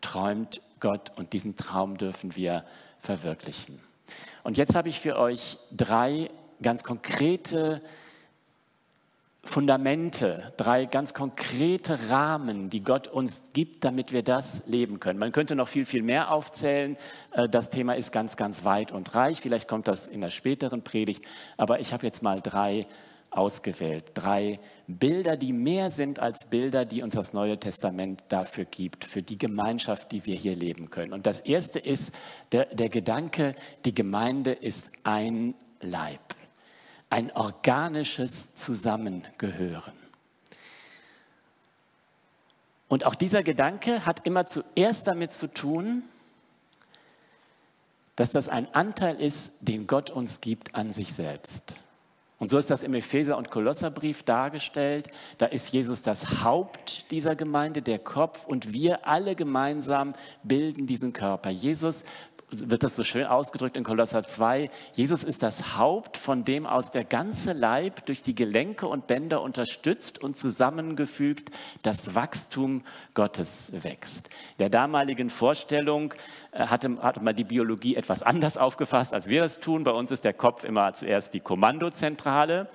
[0.00, 2.64] träumt Gott und diesen Traum dürfen wir
[3.00, 3.80] verwirklichen.
[4.44, 6.30] Und jetzt habe ich für euch drei
[6.62, 7.82] ganz konkrete
[9.42, 15.18] Fundamente, drei ganz konkrete Rahmen, die Gott uns gibt, damit wir das leben können.
[15.18, 16.96] Man könnte noch viel, viel mehr aufzählen.
[17.32, 19.40] Äh, das Thema ist ganz, ganz weit und reich.
[19.40, 21.24] Vielleicht kommt das in der späteren Predigt.
[21.56, 22.86] Aber ich habe jetzt mal drei
[23.30, 24.12] ausgewählt.
[24.14, 29.22] Drei Bilder, die mehr sind als Bilder, die uns das Neue Testament dafür gibt, für
[29.22, 31.12] die Gemeinschaft, die wir hier leben können.
[31.12, 32.14] Und das erste ist
[32.52, 33.52] der, der Gedanke,
[33.84, 36.20] die Gemeinde ist ein Leib,
[37.10, 39.92] ein organisches Zusammengehören.
[42.88, 46.04] Und auch dieser Gedanke hat immer zuerst damit zu tun,
[48.14, 51.76] dass das ein Anteil ist, den Gott uns gibt an sich selbst.
[52.38, 55.08] Und so ist das im Epheser- und Kolosserbrief dargestellt.
[55.38, 61.14] Da ist Jesus das Haupt dieser Gemeinde, der Kopf, und wir alle gemeinsam bilden diesen
[61.14, 61.48] Körper.
[61.48, 62.04] Jesus
[62.50, 64.70] wird das so schön ausgedrückt in Kolosser 2.
[64.92, 69.42] Jesus ist das Haupt, von dem aus der ganze Leib durch die Gelenke und Bänder
[69.42, 71.50] unterstützt und zusammengefügt
[71.82, 74.30] das Wachstum Gottes wächst.
[74.60, 76.14] Der damaligen Vorstellung
[76.52, 79.82] äh, hatte, hatte man die Biologie etwas anders aufgefasst, als wir das tun.
[79.82, 82.68] Bei uns ist der Kopf immer zuerst die Kommandozentrale.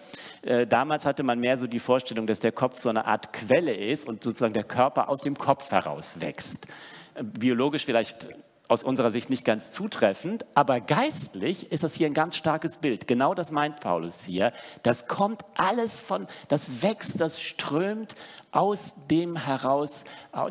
[0.46, 3.74] Äh, damals hatte man mehr so die Vorstellung, dass der Kopf so eine Art Quelle
[3.74, 6.68] ist und sozusagen der Körper aus dem Kopf heraus wächst
[7.16, 8.28] äh, biologisch vielleicht
[8.72, 13.06] aus unserer Sicht nicht ganz zutreffend, aber geistlich ist das hier ein ganz starkes Bild.
[13.06, 14.54] Genau das meint Paulus hier.
[14.82, 18.16] Das kommt alles von, das wächst, das strömt
[18.52, 20.06] aus dem heraus,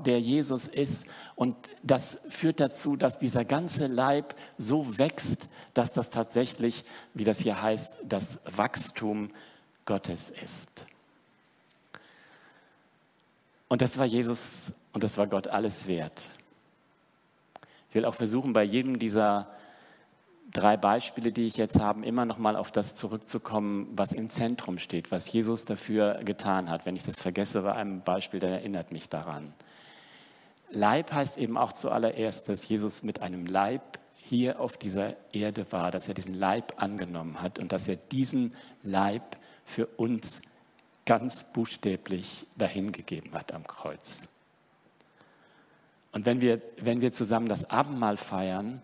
[0.04, 1.06] der Jesus ist.
[1.34, 7.38] Und das führt dazu, dass dieser ganze Leib so wächst, dass das tatsächlich, wie das
[7.38, 9.30] hier heißt, das Wachstum
[9.86, 10.84] Gottes ist.
[13.68, 16.32] Und das war Jesus und das war Gott alles wert.
[17.90, 19.48] Ich will auch versuchen, bei jedem dieser
[20.52, 24.78] drei Beispiele, die ich jetzt habe, immer noch mal auf das zurückzukommen, was im Zentrum
[24.78, 26.86] steht, was Jesus dafür getan hat.
[26.86, 29.54] Wenn ich das vergesse bei einem Beispiel, dann erinnert mich daran.
[30.70, 35.90] Leib heißt eben auch zuallererst, dass Jesus mit einem Leib hier auf dieser Erde war,
[35.90, 40.42] dass er diesen Leib angenommen hat und dass er diesen Leib für uns
[41.06, 44.28] ganz buchstäblich dahingegeben hat am Kreuz.
[46.12, 48.82] Und wenn wir, wenn wir zusammen das Abendmahl feiern,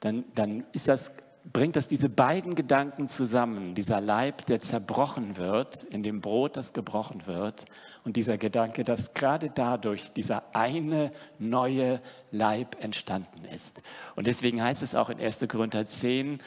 [0.00, 1.12] dann, dann ist das,
[1.52, 3.74] bringt das diese beiden Gedanken zusammen.
[3.74, 7.66] Dieser Leib, der zerbrochen wird, in dem Brot, das gebrochen wird,
[8.04, 12.00] und dieser Gedanke, dass gerade dadurch dieser eine neue
[12.30, 13.82] Leib entstanden ist.
[14.14, 15.46] Und deswegen heißt es auch in 1.
[15.48, 16.40] Korinther 10,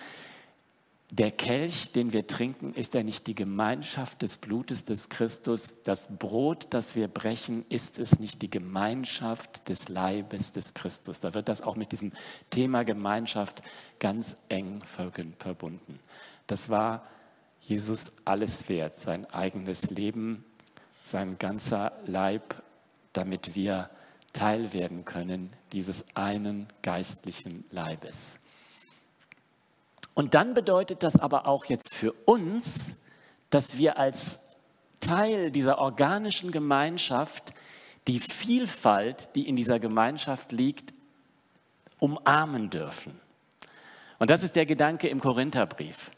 [1.12, 5.82] der Kelch, den wir trinken, ist ja nicht die Gemeinschaft des Blutes des Christus.
[5.84, 11.19] Das Brot, das wir brechen, ist es nicht die Gemeinschaft des Leibes des Christus.
[11.19, 12.12] Da wird das auch mit diesem
[12.52, 13.63] Thema Gemeinschaft
[13.98, 16.00] ganz eng verbunden.
[16.45, 17.08] Das war
[17.62, 20.45] Jesus alles wert, sein eigenes Leben,
[21.04, 22.62] sein ganzer Leib,
[23.13, 23.89] damit wir
[24.32, 28.39] Teil werden können dieses einen geistlichen Leibes.
[30.13, 32.98] Und dann bedeutet das aber auch jetzt für uns,
[33.50, 34.39] dass wir als
[35.00, 37.54] Teil dieser organischen Gemeinschaft
[38.08, 40.93] die Vielfalt, die in dieser Gemeinschaft liegt,
[42.00, 43.19] umarmen dürfen.
[44.17, 46.12] Und das ist der Gedanke im Korintherbrief.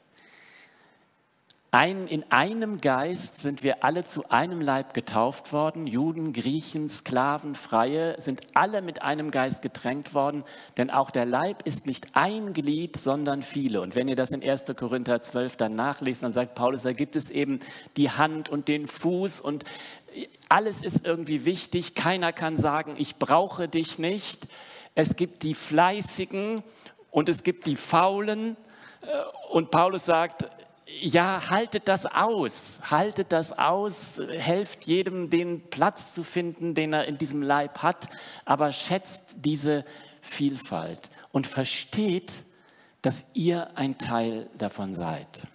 [1.73, 5.87] Ein, in einem Geist sind wir alle zu einem Leib getauft worden.
[5.87, 10.43] Juden, Griechen, Sklaven, Freie sind alle mit einem Geist getränkt worden.
[10.75, 13.79] Denn auch der Leib ist nicht ein Glied, sondern viele.
[13.79, 14.65] Und wenn ihr das in 1.
[14.75, 17.59] Korinther 12 dann nachlest, dann sagt Paulus, da gibt es eben
[17.95, 19.63] die Hand und den Fuß und
[20.49, 21.95] alles ist irgendwie wichtig.
[21.95, 24.49] Keiner kann sagen, ich brauche dich nicht.
[24.93, 26.63] Es gibt die Fleißigen
[27.11, 28.57] und es gibt die Faulen.
[29.51, 30.49] Und Paulus sagt,
[30.99, 37.05] ja, haltet das aus, haltet das aus, helft jedem den Platz zu finden, den er
[37.05, 38.09] in diesem Leib hat,
[38.45, 39.85] aber schätzt diese
[40.21, 42.43] Vielfalt und versteht,
[43.01, 45.47] dass ihr ein Teil davon seid.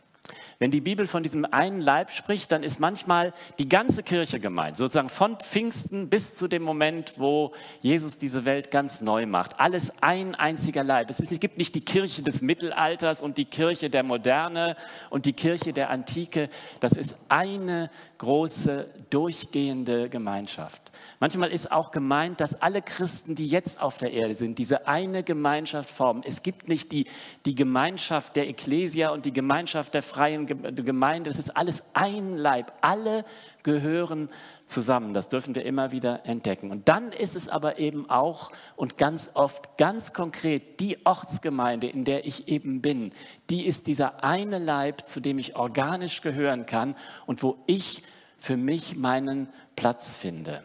[0.59, 4.79] Wenn die Bibel von diesem einen Leib spricht, dann ist manchmal die ganze Kirche gemeint,
[4.79, 9.61] sozusagen von Pfingsten bis zu dem Moment, wo Jesus diese Welt ganz neu macht.
[9.61, 11.11] Alles ein einziger Leib.
[11.11, 14.77] Es, gibt nicht die Kirche des Mittelalters und die Kirche der Moderne
[15.11, 16.49] und die Kirche der Antike.
[16.81, 20.83] Das ist eine große, durchgehende Gemeinschaft.
[21.21, 25.23] Manchmal ist auch gemeint, dass alle Christen, die jetzt auf der Erde sind, diese eine
[25.23, 26.23] Gemeinschaft formen.
[26.25, 27.07] Es gibt nicht die,
[27.45, 31.31] die Gemeinschaft der Ekklesia und die Gemeinschaft der freien Gemeinde.
[31.31, 32.73] Es ist alles ein Leib.
[32.81, 33.25] Alle
[33.67, 34.31] gehören
[34.65, 35.13] zusammen.
[35.13, 36.71] Das dürfen wir immer wieder entdecken.
[36.71, 42.05] Und dann ist es aber eben auch und ganz oft ganz konkret die Ortsgemeinde, in
[42.05, 43.13] der ich eben bin.
[43.51, 46.95] Die ist dieser eine Leib, zu dem ich organisch gehören kann
[47.27, 48.03] und wo ich
[48.39, 50.63] für mich meinen Platz finde.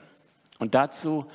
[0.59, 1.25] Und dazu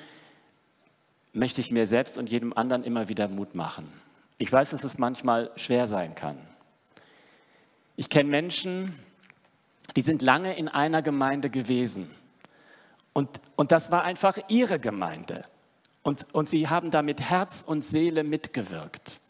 [1.33, 3.93] möchte ich mir selbst und jedem anderen immer wieder Mut machen.
[4.39, 6.39] Ich weiß, dass es manchmal schwer sein kann.
[7.97, 8.95] Ich kenne Menschen,
[9.95, 12.11] die sind lange in einer Gemeinde gewesen.
[13.13, 15.45] Und, und das war einfach ihre Gemeinde.
[16.03, 19.21] Und, und sie haben da mit Herz und Seele mitgewirkt.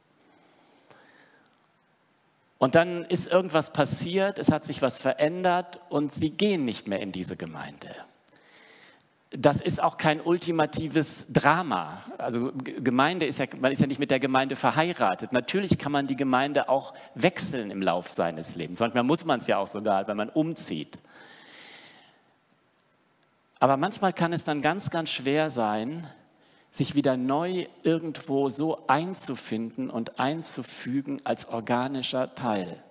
[2.59, 7.01] Und dann ist irgendwas passiert, es hat sich was verändert und sie gehen nicht mehr
[7.01, 7.95] in diese Gemeinde
[9.39, 12.03] das ist auch kein ultimatives Drama.
[12.19, 15.33] Also Gemeinde ist ja, man ist ja nicht mit der Gemeinde verheiratet.
[15.33, 18.81] Natürlich kann man die Gemeinde auch wechseln im Lauf seines Lebens.
[18.81, 20.99] Manchmal muss man es ja auch sogar, wenn man umzieht.
[23.59, 26.07] Aber manchmal kann es dann ganz, ganz schwer sein,
[26.71, 32.83] sich wieder neu irgendwo so einzufinden und einzufügen als organischer Teil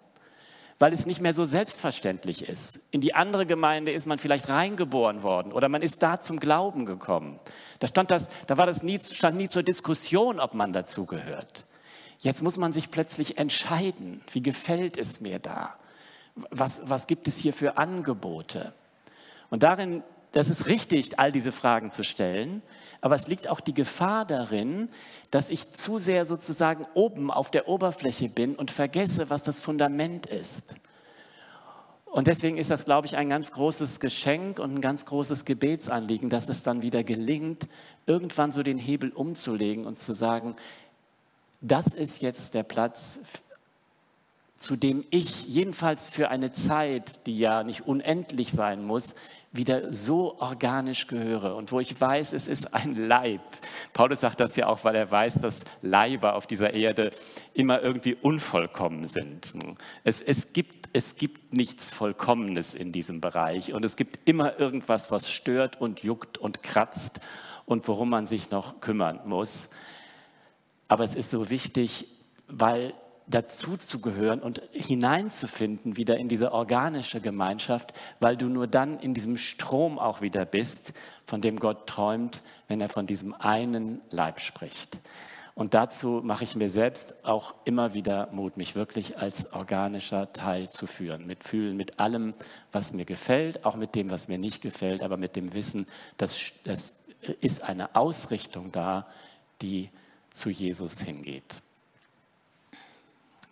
[0.79, 2.79] weil es nicht mehr so selbstverständlich ist.
[2.91, 6.85] In die andere Gemeinde ist man vielleicht reingeboren worden oder man ist da zum Glauben
[6.85, 7.39] gekommen.
[7.79, 11.65] Da, stand das, da war das nie, stand nie zur Diskussion, ob man dazugehört.
[12.19, 15.75] Jetzt muss man sich plötzlich entscheiden, wie gefällt es mir da?
[16.49, 18.73] Was, was gibt es hier für Angebote?
[19.49, 20.03] Und darin
[20.35, 22.61] das ist richtig, all diese Fragen zu stellen,
[22.99, 24.89] aber es liegt auch die Gefahr darin,
[25.31, 30.25] dass ich zu sehr sozusagen oben auf der Oberfläche bin und vergesse, was das Fundament
[30.25, 30.75] ist.
[32.03, 36.29] Und deswegen ist das, glaube ich, ein ganz großes Geschenk und ein ganz großes Gebetsanliegen,
[36.29, 37.69] dass es dann wieder gelingt,
[38.05, 40.57] irgendwann so den Hebel umzulegen und zu sagen,
[41.61, 43.21] das ist jetzt der Platz,
[44.57, 49.15] zu dem ich jedenfalls für eine Zeit, die ja nicht unendlich sein muss,
[49.55, 53.41] wieder so organisch gehöre und wo ich weiß, es ist ein Leib.
[53.93, 57.11] Paulus sagt das ja auch, weil er weiß, dass Leiber auf dieser Erde
[57.53, 59.53] immer irgendwie unvollkommen sind.
[60.03, 65.11] Es, es, gibt, es gibt nichts Vollkommenes in diesem Bereich und es gibt immer irgendwas,
[65.11, 67.19] was stört und juckt und kratzt
[67.65, 69.69] und worum man sich noch kümmern muss.
[70.87, 72.07] Aber es ist so wichtig,
[72.47, 72.93] weil
[73.27, 79.13] dazu zu gehören und hineinzufinden wieder in diese organische Gemeinschaft, weil du nur dann in
[79.13, 80.93] diesem Strom auch wieder bist,
[81.25, 84.99] von dem Gott träumt, wenn er von diesem einen Leib spricht.
[85.55, 90.69] Und dazu mache ich mir selbst auch immer wieder Mut, mich wirklich als organischer Teil
[90.69, 92.33] zu führen, mit Fühlen, mit allem,
[92.73, 96.51] was mir gefällt, auch mit dem, was mir nicht gefällt, aber mit dem Wissen, dass
[96.65, 96.95] es
[97.39, 99.07] ist eine Ausrichtung da,
[99.61, 99.89] die
[100.29, 101.61] zu Jesus hingeht.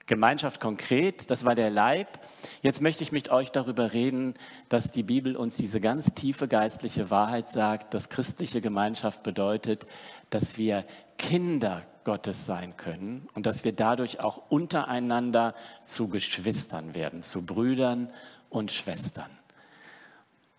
[0.05, 2.19] Gemeinschaft konkret, das war der Leib.
[2.61, 4.33] Jetzt möchte ich mit euch darüber reden,
[4.67, 9.87] dass die Bibel uns diese ganz tiefe geistliche Wahrheit sagt, dass christliche Gemeinschaft bedeutet,
[10.29, 10.83] dass wir
[11.17, 18.11] Kinder Gottes sein können und dass wir dadurch auch untereinander zu Geschwistern werden, zu Brüdern
[18.49, 19.31] und Schwestern.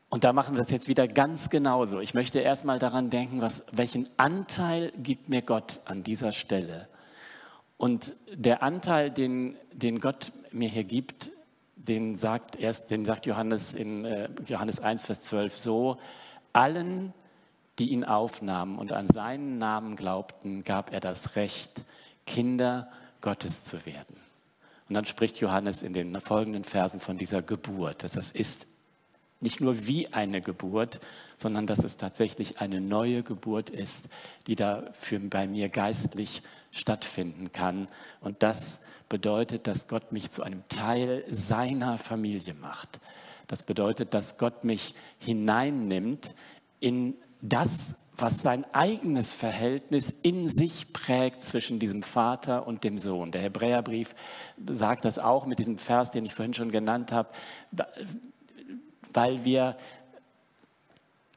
[0.08, 2.00] Und da machen wir das jetzt wieder ganz genauso.
[2.00, 6.88] Ich möchte erstmal daran denken, was, welchen Anteil gibt mir Gott an dieser Stelle?
[7.76, 11.30] Und der Anteil, den, den Gott mir hier gibt,
[11.76, 15.98] den sagt, erst, den sagt Johannes in äh, Johannes 1, Vers 12 so,
[16.52, 17.12] allen,
[17.78, 21.84] die ihn aufnahmen und an seinen Namen glaubten, gab er das Recht,
[22.26, 22.88] Kinder
[23.20, 24.16] Gottes zu werden.
[24.88, 28.04] Und dann spricht Johannes in den folgenden Versen von dieser Geburt.
[28.04, 28.66] Das ist
[29.40, 31.00] nicht nur wie eine Geburt,
[31.36, 34.08] sondern dass es tatsächlich eine neue Geburt ist,
[34.46, 37.88] die da für bei mir geistlich stattfinden kann.
[38.20, 43.00] Und das bedeutet, dass Gott mich zu einem Teil seiner Familie macht.
[43.46, 46.34] Das bedeutet, dass Gott mich hineinnimmt
[46.80, 53.32] in das, was sein eigenes Verhältnis in sich prägt zwischen diesem Vater und dem Sohn.
[53.32, 54.14] Der Hebräerbrief
[54.66, 57.28] sagt das auch mit diesem Vers, den ich vorhin schon genannt habe,
[59.12, 59.76] weil wir,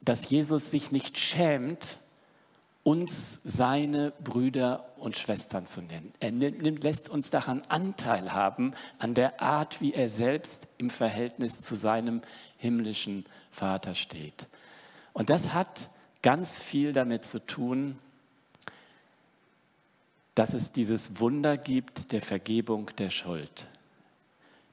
[0.02, 1.98] dass Jesus sich nicht schämt,
[2.82, 6.12] uns seine Brüder und Schwestern zu nennen.
[6.20, 11.60] Er nimmt, lässt uns daran Anteil haben, an der Art, wie er selbst im Verhältnis
[11.60, 12.22] zu seinem
[12.56, 14.46] himmlischen Vater steht.
[15.12, 15.90] Und das hat
[16.22, 17.98] ganz viel damit zu tun,
[20.34, 23.66] dass es dieses Wunder gibt der Vergebung der Schuld.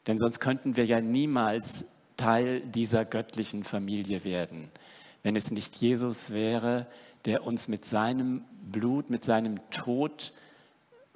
[0.07, 1.85] Denn sonst könnten wir ja niemals
[2.17, 4.71] Teil dieser göttlichen Familie werden,
[5.23, 6.87] wenn es nicht Jesus wäre,
[7.25, 10.33] der uns mit seinem Blut, mit seinem Tod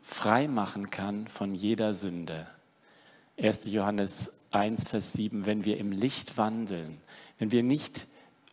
[0.01, 2.47] frei machen kann von jeder Sünde.
[3.37, 3.65] 1.
[3.65, 6.99] Johannes 1, Vers 7, wenn wir im Licht wandeln,
[7.37, 8.07] wenn wir nicht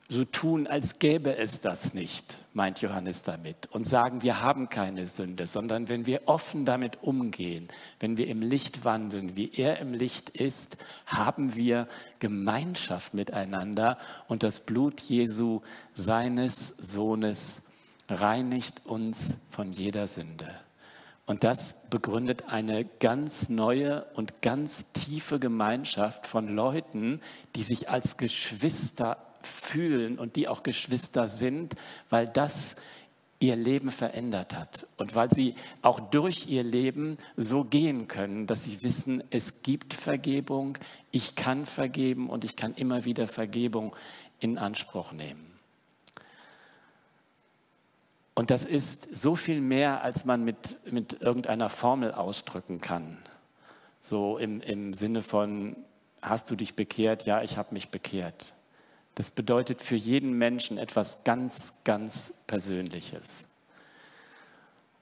[0.08, 5.09] so tun, als gäbe es das nicht, meint Johannes damit, und sagen, wir haben keine
[5.09, 9.92] Sünde, sondern wenn wir offen damit umgehen, wenn wir im Licht wandeln, wie er im
[9.92, 10.76] Licht ist,
[11.07, 11.88] haben wir
[12.20, 13.98] Gemeinschaft miteinander
[14.28, 17.62] und das Blut Jesu, seines Sohnes,
[18.09, 20.48] reinigt uns von jeder Sünde.
[21.26, 27.20] Und das begründet eine ganz neue und ganz tiefe Gemeinschaft von Leuten,
[27.57, 31.74] die sich als Geschwister fühlen und die auch Geschwister sind,
[32.11, 32.76] weil das
[33.38, 38.64] ihr Leben verändert hat und weil sie auch durch ihr Leben so gehen können, dass
[38.64, 40.78] sie wissen, es gibt Vergebung,
[41.11, 43.94] ich kann vergeben und ich kann immer wieder Vergebung
[44.40, 45.53] in Anspruch nehmen.
[48.34, 53.18] Und das ist so viel mehr, als man mit, mit irgendeiner Formel ausdrücken kann.
[54.01, 55.76] So im, im Sinne von,
[56.20, 57.24] hast du dich bekehrt?
[57.24, 58.55] Ja, ich habe mich bekehrt.
[59.16, 63.48] Das bedeutet für jeden Menschen etwas ganz, ganz Persönliches.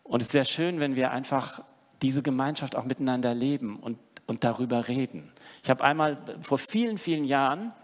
[0.04, 1.62] Und es wäre schön, wenn wir einfach
[2.00, 5.32] diese Gemeinschaft auch miteinander leben und, und darüber reden.
[5.64, 7.74] Ich habe einmal vor vielen, vielen Jahren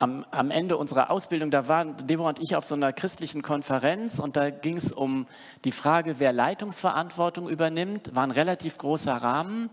[0.00, 4.18] am, am, Ende unserer Ausbildung, da waren Deborah und ich auf so einer christlichen Konferenz
[4.18, 5.28] und da ging es um
[5.64, 9.70] die Frage, wer Leitungsverantwortung übernimmt, war ein relativ großer Rahmen.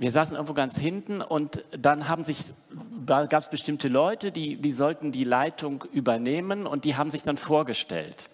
[0.00, 2.44] Wir saßen irgendwo ganz hinten und dann haben sich,
[3.04, 7.36] gab es bestimmte Leute, die, die sollten die Leitung übernehmen und die haben sich dann
[7.36, 8.30] vorgestellt.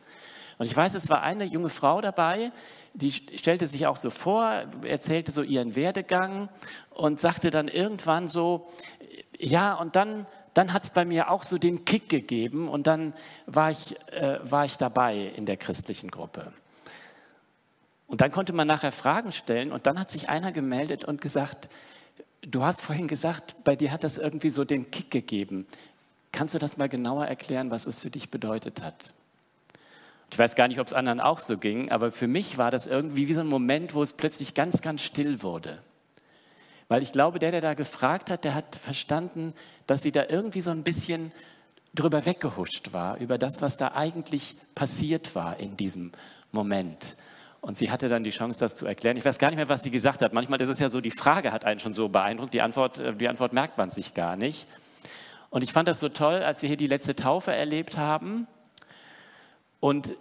[0.59, 2.53] Und ich weiß, es war eine junge Frau dabei,
[2.93, 6.51] die stellte sich auch so vor, erzählte so ihren Werdegang
[6.91, 8.69] und sagte dann irgendwann so,
[9.39, 13.15] ja, und dann, dann hat es bei mir auch so den Kick gegeben und dann
[13.47, 16.53] war ich, äh, war ich dabei in der christlichen Gruppe.
[18.07, 21.69] Und dann konnte man nachher Fragen stellen und dann hat sich einer gemeldet und gesagt,
[22.43, 25.67] du hast vorhin gesagt, bei dir hat das irgendwie so den Kick gegeben.
[26.33, 29.15] Kannst du das mal genauer erklären, was es für dich bedeutet hat?
[30.31, 32.87] Ich weiß gar nicht, ob es anderen auch so ging, aber für mich war das
[32.87, 35.79] irgendwie wie so ein Moment, wo es plötzlich ganz, ganz still wurde.
[36.89, 39.55] Weil ich glaube, der, der da gefragt hat, der hat verstanden,
[39.87, 41.31] dass sie da irgendwie so ein bisschen
[41.95, 46.13] drüber weggehuscht war, über das, was da eigentlich passiert war in diesem
[46.51, 47.17] Moment.
[47.65, 49.17] Und sie hatte dann die Chance, das zu erklären.
[49.17, 50.35] Ich weiß gar nicht mehr, was sie gesagt hat.
[50.35, 53.15] Manchmal ist es ja so, die Frage hat einen schon so beeindruckt, die Antwort, äh,
[53.15, 54.67] die Antwort merkt man sich gar nicht.
[55.49, 58.47] Und ich fand das so toll, als wir hier die letzte Taufe erlebt haben
[59.81, 60.13] und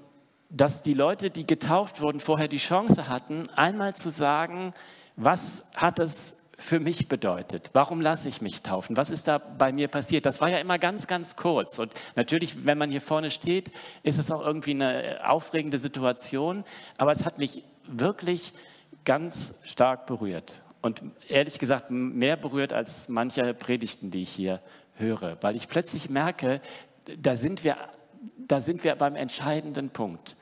[0.49, 4.73] dass die Leute, die getauft wurden, vorher die Chance hatten, einmal zu sagen,
[5.17, 7.69] was hat es für mich bedeutet.
[7.73, 8.95] Warum lasse ich mich taufen?
[8.95, 10.25] Was ist da bei mir passiert?
[10.25, 11.79] Das war ja immer ganz, ganz kurz.
[11.79, 13.71] Und natürlich, wenn man hier vorne steht,
[14.03, 16.63] ist es auch irgendwie eine aufregende Situation.
[16.97, 18.53] Aber es hat mich wirklich
[19.03, 20.61] ganz stark berührt.
[20.81, 24.61] Und ehrlich gesagt, mehr berührt als manche Predigten, die ich hier
[24.95, 25.37] höre.
[25.41, 26.61] Weil ich plötzlich merke,
[27.17, 27.77] da sind wir,
[28.37, 30.35] da sind wir beim entscheidenden Punkt.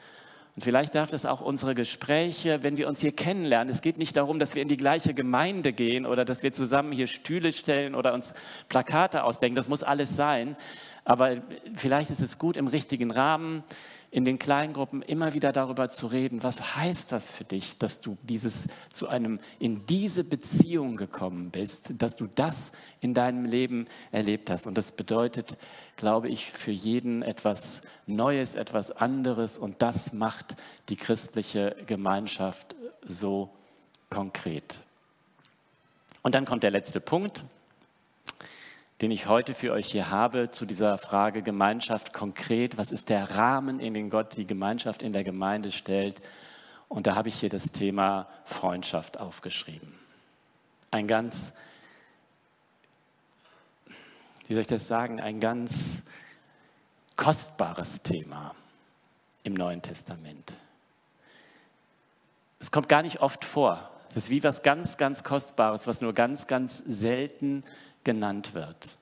[0.56, 3.74] Und vielleicht darf das auch unsere Gespräche, wenn wir uns hier kennenlernen.
[3.74, 6.92] Es geht nicht darum, dass wir in die gleiche Gemeinde gehen oder dass wir zusammen
[6.92, 8.34] hier Stühle stellen oder uns
[8.68, 9.56] Plakate ausdenken.
[9.56, 10.58] Das muss alles sein.
[11.06, 11.38] Aber
[11.74, 13.64] vielleicht ist es gut im richtigen Rahmen,
[14.12, 18.18] in den Kleingruppen immer wieder darüber zu reden, was heißt das für dich, dass du
[18.24, 24.50] dieses zu einem in diese Beziehung gekommen bist, dass du das in deinem Leben erlebt
[24.50, 24.68] hast.
[24.68, 25.58] Und das bedeutet,
[25.96, 29.58] glaube ich, für jeden etwas Neues, etwas anderes.
[29.58, 30.58] Und das macht
[30.90, 33.50] die christliche Gemeinschaft so
[34.10, 34.82] konkret.
[36.22, 37.46] Und dann kommt der letzte Punkt,
[39.02, 42.78] den ich heute für euch hier habe zu dieser Frage Gemeinschaft konkret.
[42.78, 46.22] Was ist der Rahmen, in den Gott die Gemeinschaft in der Gemeinde stellt?
[46.88, 49.92] Und da habe ich hier das Thema Freundschaft aufgeschrieben.
[50.92, 51.56] Ein ganz,
[54.48, 56.04] wie soll ich das sagen, ein ganz
[57.16, 58.54] kostbares Thema
[59.42, 60.54] im Neuen Testament.
[62.60, 63.90] Es kommt gar nicht oft vor.
[64.12, 67.64] Es ist wie was ganz, ganz Kostbares, was nur ganz, ganz selten
[68.04, 68.98] genannt wird.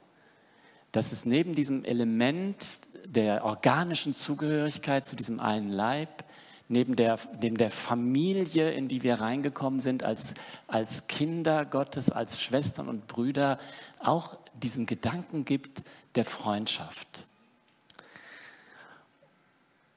[0.91, 6.23] Dass es neben diesem Element der organischen Zugehörigkeit zu diesem einen Leib,
[6.67, 10.35] neben der, neben der Familie, in die wir reingekommen sind, als,
[10.67, 13.59] als Kinder Gottes, als Schwestern und Brüder,
[13.99, 15.83] auch diesen Gedanken gibt
[16.15, 17.25] der Freundschaft.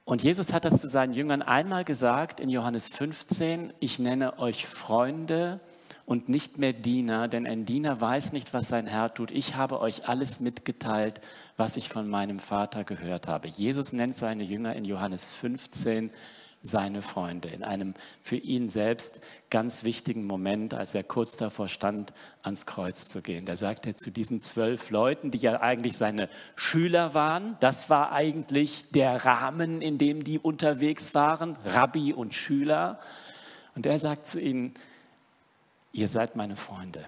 [0.05, 4.65] Und Jesus hat das zu seinen Jüngern einmal gesagt in Johannes 15, ich nenne euch
[4.65, 5.61] Freunde,
[6.05, 9.31] und nicht mehr Diener, denn ein Diener weiß nicht, was sein Herr tut.
[9.31, 11.21] Ich habe euch alles mitgeteilt,
[11.55, 13.47] was ich von meinem Vater gehört habe.
[13.47, 16.11] Jesus nennt seine Jünger in Johannes 15
[16.65, 22.13] seine Freunde, in einem für ihn selbst ganz wichtigen Moment, als er kurz davor stand,
[22.41, 23.45] ans Kreuz zu gehen.
[23.45, 28.13] Da sagt er zu diesen zwölf Leuten, die ja eigentlich seine Schüler waren, das war
[28.13, 32.99] eigentlich der Rahmen, in dem die unterwegs waren, Rabbi und Schüler.
[33.75, 34.73] Und er sagt zu ihnen,
[35.93, 37.05] ihr seid meine Freunde.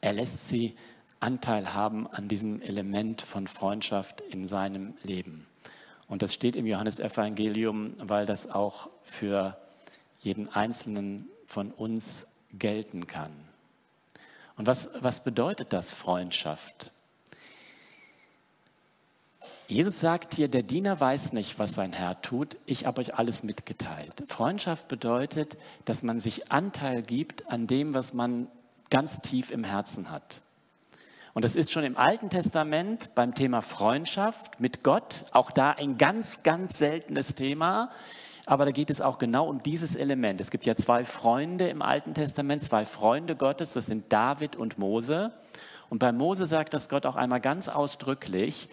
[0.00, 0.76] Er lässt sie
[1.18, 5.46] Anteil haben an diesem Element von Freundschaft in seinem Leben.
[6.08, 9.56] Und das steht im Johannesevangelium, weil das auch für
[10.20, 13.32] jeden Einzelnen von uns gelten kann.
[14.56, 16.92] Und was, was bedeutet das Freundschaft?
[19.68, 23.42] Jesus sagt hier, der Diener weiß nicht, was sein Herr tut, ich habe euch alles
[23.42, 24.22] mitgeteilt.
[24.28, 28.46] Freundschaft bedeutet, dass man sich Anteil gibt an dem, was man
[28.90, 30.42] ganz tief im Herzen hat.
[31.34, 35.98] Und das ist schon im Alten Testament beim Thema Freundschaft mit Gott, auch da ein
[35.98, 37.90] ganz, ganz seltenes Thema.
[38.46, 40.40] Aber da geht es auch genau um dieses Element.
[40.40, 44.78] Es gibt ja zwei Freunde im Alten Testament, zwei Freunde Gottes, das sind David und
[44.78, 45.32] Mose.
[45.90, 48.68] Und bei Mose sagt das Gott auch einmal ganz ausdrücklich,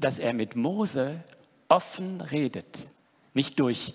[0.00, 1.22] dass er mit Mose
[1.68, 2.90] offen redet.
[3.34, 3.94] Nicht durch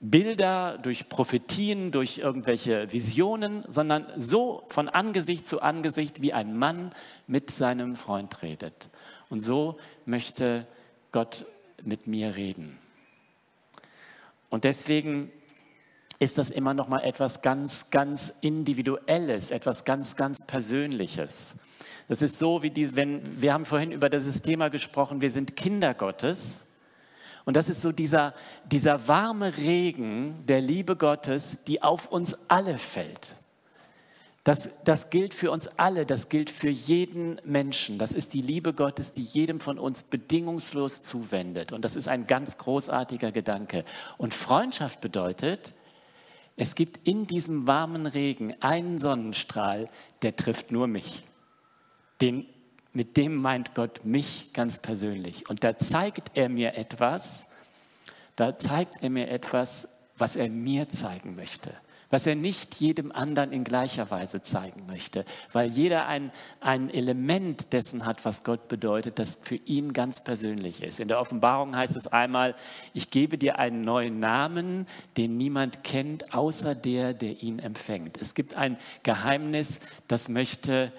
[0.00, 6.92] Bilder, durch Prophetien, durch irgendwelche Visionen, sondern so von Angesicht zu Angesicht, wie ein Mann
[7.26, 8.88] mit seinem Freund redet.
[9.28, 10.66] Und so möchte
[11.12, 11.44] Gott
[11.82, 12.78] mit mir reden.
[14.48, 15.30] Und deswegen
[16.18, 21.56] ist das immer noch mal etwas ganz, ganz Individuelles, etwas ganz, ganz Persönliches.
[22.10, 25.54] Das ist so, wie die, wenn wir haben vorhin über dieses Thema gesprochen, wir sind
[25.54, 26.66] Kinder Gottes.
[27.44, 28.34] Und das ist so dieser,
[28.68, 33.36] dieser warme Regen der Liebe Gottes, die auf uns alle fällt.
[34.42, 37.96] Das, das gilt für uns alle, das gilt für jeden Menschen.
[37.96, 41.70] Das ist die Liebe Gottes, die jedem von uns bedingungslos zuwendet.
[41.70, 43.84] Und das ist ein ganz großartiger Gedanke.
[44.18, 45.74] Und Freundschaft bedeutet,
[46.56, 49.88] es gibt in diesem warmen Regen einen Sonnenstrahl,
[50.22, 51.22] der trifft nur mich
[52.20, 52.46] den
[52.92, 55.48] mit dem meint Gott mich ganz persönlich.
[55.48, 57.46] Und da zeigt er mir etwas,
[58.34, 61.72] da zeigt er mir etwas, was er mir zeigen möchte
[62.10, 67.72] was er nicht jedem anderen in gleicher Weise zeigen möchte, weil jeder ein, ein Element
[67.72, 70.98] dessen hat, was Gott bedeutet, das für ihn ganz persönlich ist.
[70.98, 72.56] In der Offenbarung heißt es einmal,
[72.92, 78.20] ich gebe dir einen neuen Namen, den niemand kennt, außer der, der ihn empfängt.
[78.20, 80.92] Es gibt ein Geheimnis, das möchte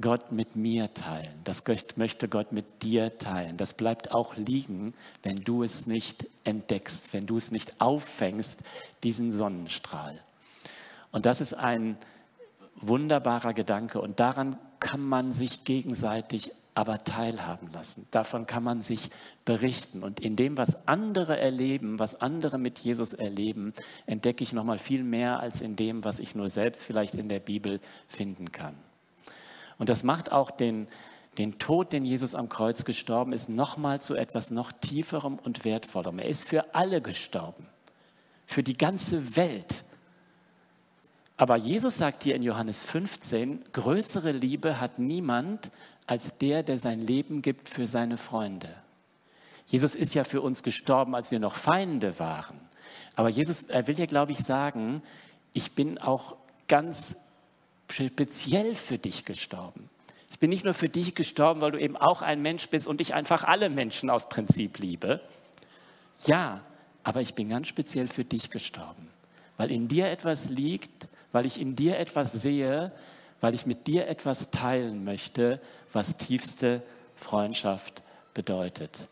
[0.00, 1.32] Gott mit mir teilen.
[1.44, 1.62] Das
[1.96, 3.56] möchte Gott mit dir teilen.
[3.56, 8.60] Das bleibt auch liegen, wenn du es nicht entdeckst, wenn du es nicht auffängst,
[9.02, 10.20] diesen Sonnenstrahl.
[11.12, 11.96] Und das ist ein
[12.76, 18.06] wunderbarer Gedanke und daran kann man sich gegenseitig aber teilhaben lassen.
[18.10, 19.10] Davon kann man sich
[19.44, 20.02] berichten.
[20.02, 23.74] Und in dem, was andere erleben, was andere mit Jesus erleben,
[24.06, 27.40] entdecke ich nochmal viel mehr als in dem, was ich nur selbst vielleicht in der
[27.40, 28.74] Bibel finden kann.
[29.80, 30.88] Und das macht auch den,
[31.38, 36.18] den Tod, den Jesus am Kreuz gestorben ist, nochmal zu etwas noch tieferem und wertvollerem.
[36.18, 37.66] Er ist für alle gestorben,
[38.44, 39.84] für die ganze Welt.
[41.38, 45.70] Aber Jesus sagt hier in Johannes 15, größere Liebe hat niemand
[46.06, 48.68] als der, der sein Leben gibt für seine Freunde.
[49.64, 52.60] Jesus ist ja für uns gestorben, als wir noch Feinde waren.
[53.16, 55.00] Aber Jesus, er will ja, glaube ich, sagen,
[55.54, 56.36] ich bin auch
[56.68, 57.16] ganz
[57.92, 59.88] speziell für dich gestorben.
[60.30, 63.00] Ich bin nicht nur für dich gestorben, weil du eben auch ein Mensch bist und
[63.00, 65.20] ich einfach alle Menschen aus Prinzip liebe.
[66.26, 66.62] Ja,
[67.02, 69.08] aber ich bin ganz speziell für dich gestorben,
[69.56, 72.92] weil in dir etwas liegt, weil ich in dir etwas sehe,
[73.40, 75.60] weil ich mit dir etwas teilen möchte,
[75.92, 76.82] was tiefste
[77.16, 78.02] Freundschaft
[78.34, 79.08] bedeutet.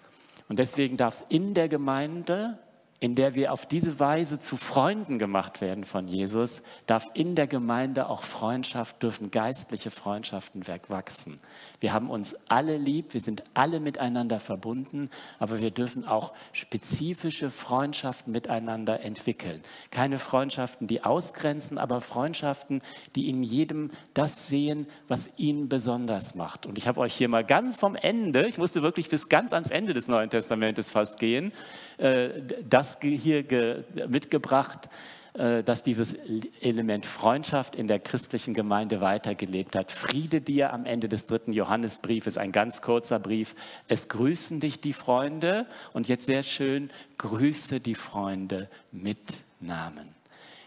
[0.49, 2.59] Und deswegen darf es in der Gemeinde
[3.01, 7.47] in der wir auf diese Weise zu Freunden gemacht werden von Jesus, darf in der
[7.47, 11.39] Gemeinde auch Freundschaft, dürfen geistliche Freundschaften wachsen.
[11.81, 17.53] Wir haben uns alle lieb, wir sind alle miteinander verbunden, aber wir dürfen auch spezifische
[17.53, 19.63] Freundschaften miteinander entwickeln.
[19.93, 22.83] Keine Freundschaften, die ausgrenzen, aber Freundschaften,
[23.15, 26.67] die in jedem das sehen, was ihn besonders macht.
[26.67, 29.71] Und ich habe euch hier mal ganz vom Ende, ich musste wirklich bis ganz ans
[29.71, 31.53] Ende des Neuen Testamentes fast gehen,
[31.99, 32.31] äh,
[32.69, 34.89] das das hier mitgebracht,
[35.35, 36.15] äh, dass dieses
[36.61, 39.93] Element Freundschaft in der christlichen Gemeinde weitergelebt hat.
[39.93, 43.55] Friede dir am Ende des dritten Johannesbriefes, ein ganz kurzer Brief.
[43.87, 49.19] Es grüßen dich die Freunde und jetzt sehr schön, grüße die Freunde mit
[49.61, 50.15] Namen.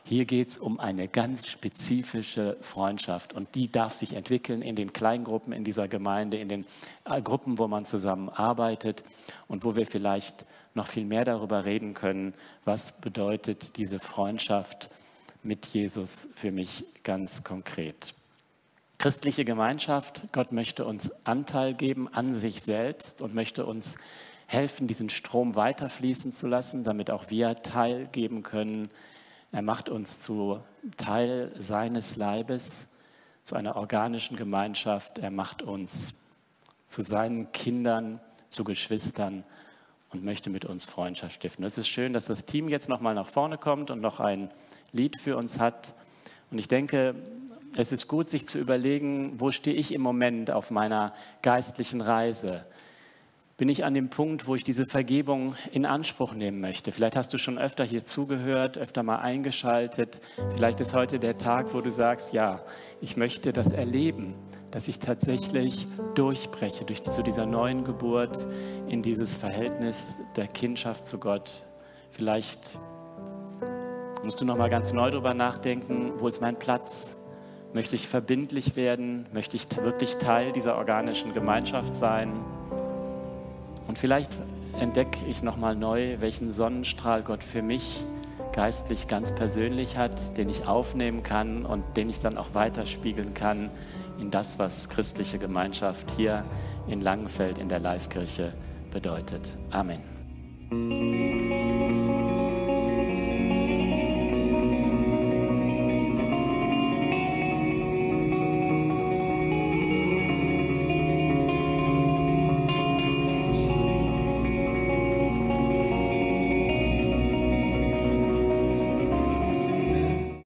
[0.03, 4.93] Hier geht es um eine ganz spezifische Freundschaft und die darf sich entwickeln in den
[4.93, 6.65] Kleingruppen in dieser Gemeinde, in den
[7.05, 9.03] äh, Gruppen, wo man zusammenarbeitet
[9.47, 12.33] und wo wir vielleicht noch viel mehr darüber reden können,
[12.65, 14.89] was bedeutet diese Freundschaft
[15.43, 18.13] mit Jesus für mich ganz konkret.
[18.97, 23.97] Christliche Gemeinschaft, Gott möchte uns Anteil geben an sich selbst und möchte uns
[24.45, 28.89] helfen, diesen Strom weiterfließen zu lassen, damit auch wir teilgeben können.
[29.51, 30.59] Er macht uns zu
[30.97, 32.89] Teil seines Leibes,
[33.43, 35.17] zu einer organischen Gemeinschaft.
[35.17, 36.13] Er macht uns
[36.85, 38.19] zu seinen Kindern,
[38.49, 39.43] zu Geschwistern
[40.11, 41.63] und möchte mit uns Freundschaft stiften.
[41.65, 44.51] Es ist schön, dass das Team jetzt nochmal nach vorne kommt und noch ein
[44.91, 45.93] Lied für uns hat.
[46.51, 47.15] Und ich denke,
[47.77, 52.65] es ist gut, sich zu überlegen, wo stehe ich im Moment auf meiner geistlichen Reise?
[53.61, 56.91] Bin ich an dem Punkt, wo ich diese Vergebung in Anspruch nehmen möchte?
[56.91, 60.19] Vielleicht hast du schon öfter hier zugehört, öfter mal eingeschaltet.
[60.55, 62.63] Vielleicht ist heute der Tag, wo du sagst, ja,
[63.01, 64.33] ich möchte das erleben,
[64.71, 65.85] dass ich tatsächlich
[66.15, 68.47] durchbreche durch, zu dieser neuen Geburt
[68.87, 71.67] in dieses Verhältnis der Kindschaft zu Gott.
[72.09, 72.79] Vielleicht
[74.23, 77.15] musst du noch mal ganz neu darüber nachdenken, wo ist mein Platz?
[77.73, 79.27] Möchte ich verbindlich werden?
[79.31, 82.43] Möchte ich wirklich Teil dieser organischen Gemeinschaft sein?
[83.91, 84.37] Und vielleicht
[84.79, 88.05] entdecke ich noch mal neu, welchen Sonnenstrahl Gott für mich
[88.53, 93.69] geistlich ganz persönlich hat, den ich aufnehmen kann und den ich dann auch weiterspiegeln kann
[94.17, 96.45] in das, was christliche Gemeinschaft hier
[96.87, 98.53] in Langenfeld in der Live-Kirche
[98.91, 99.57] bedeutet.
[99.71, 99.99] Amen.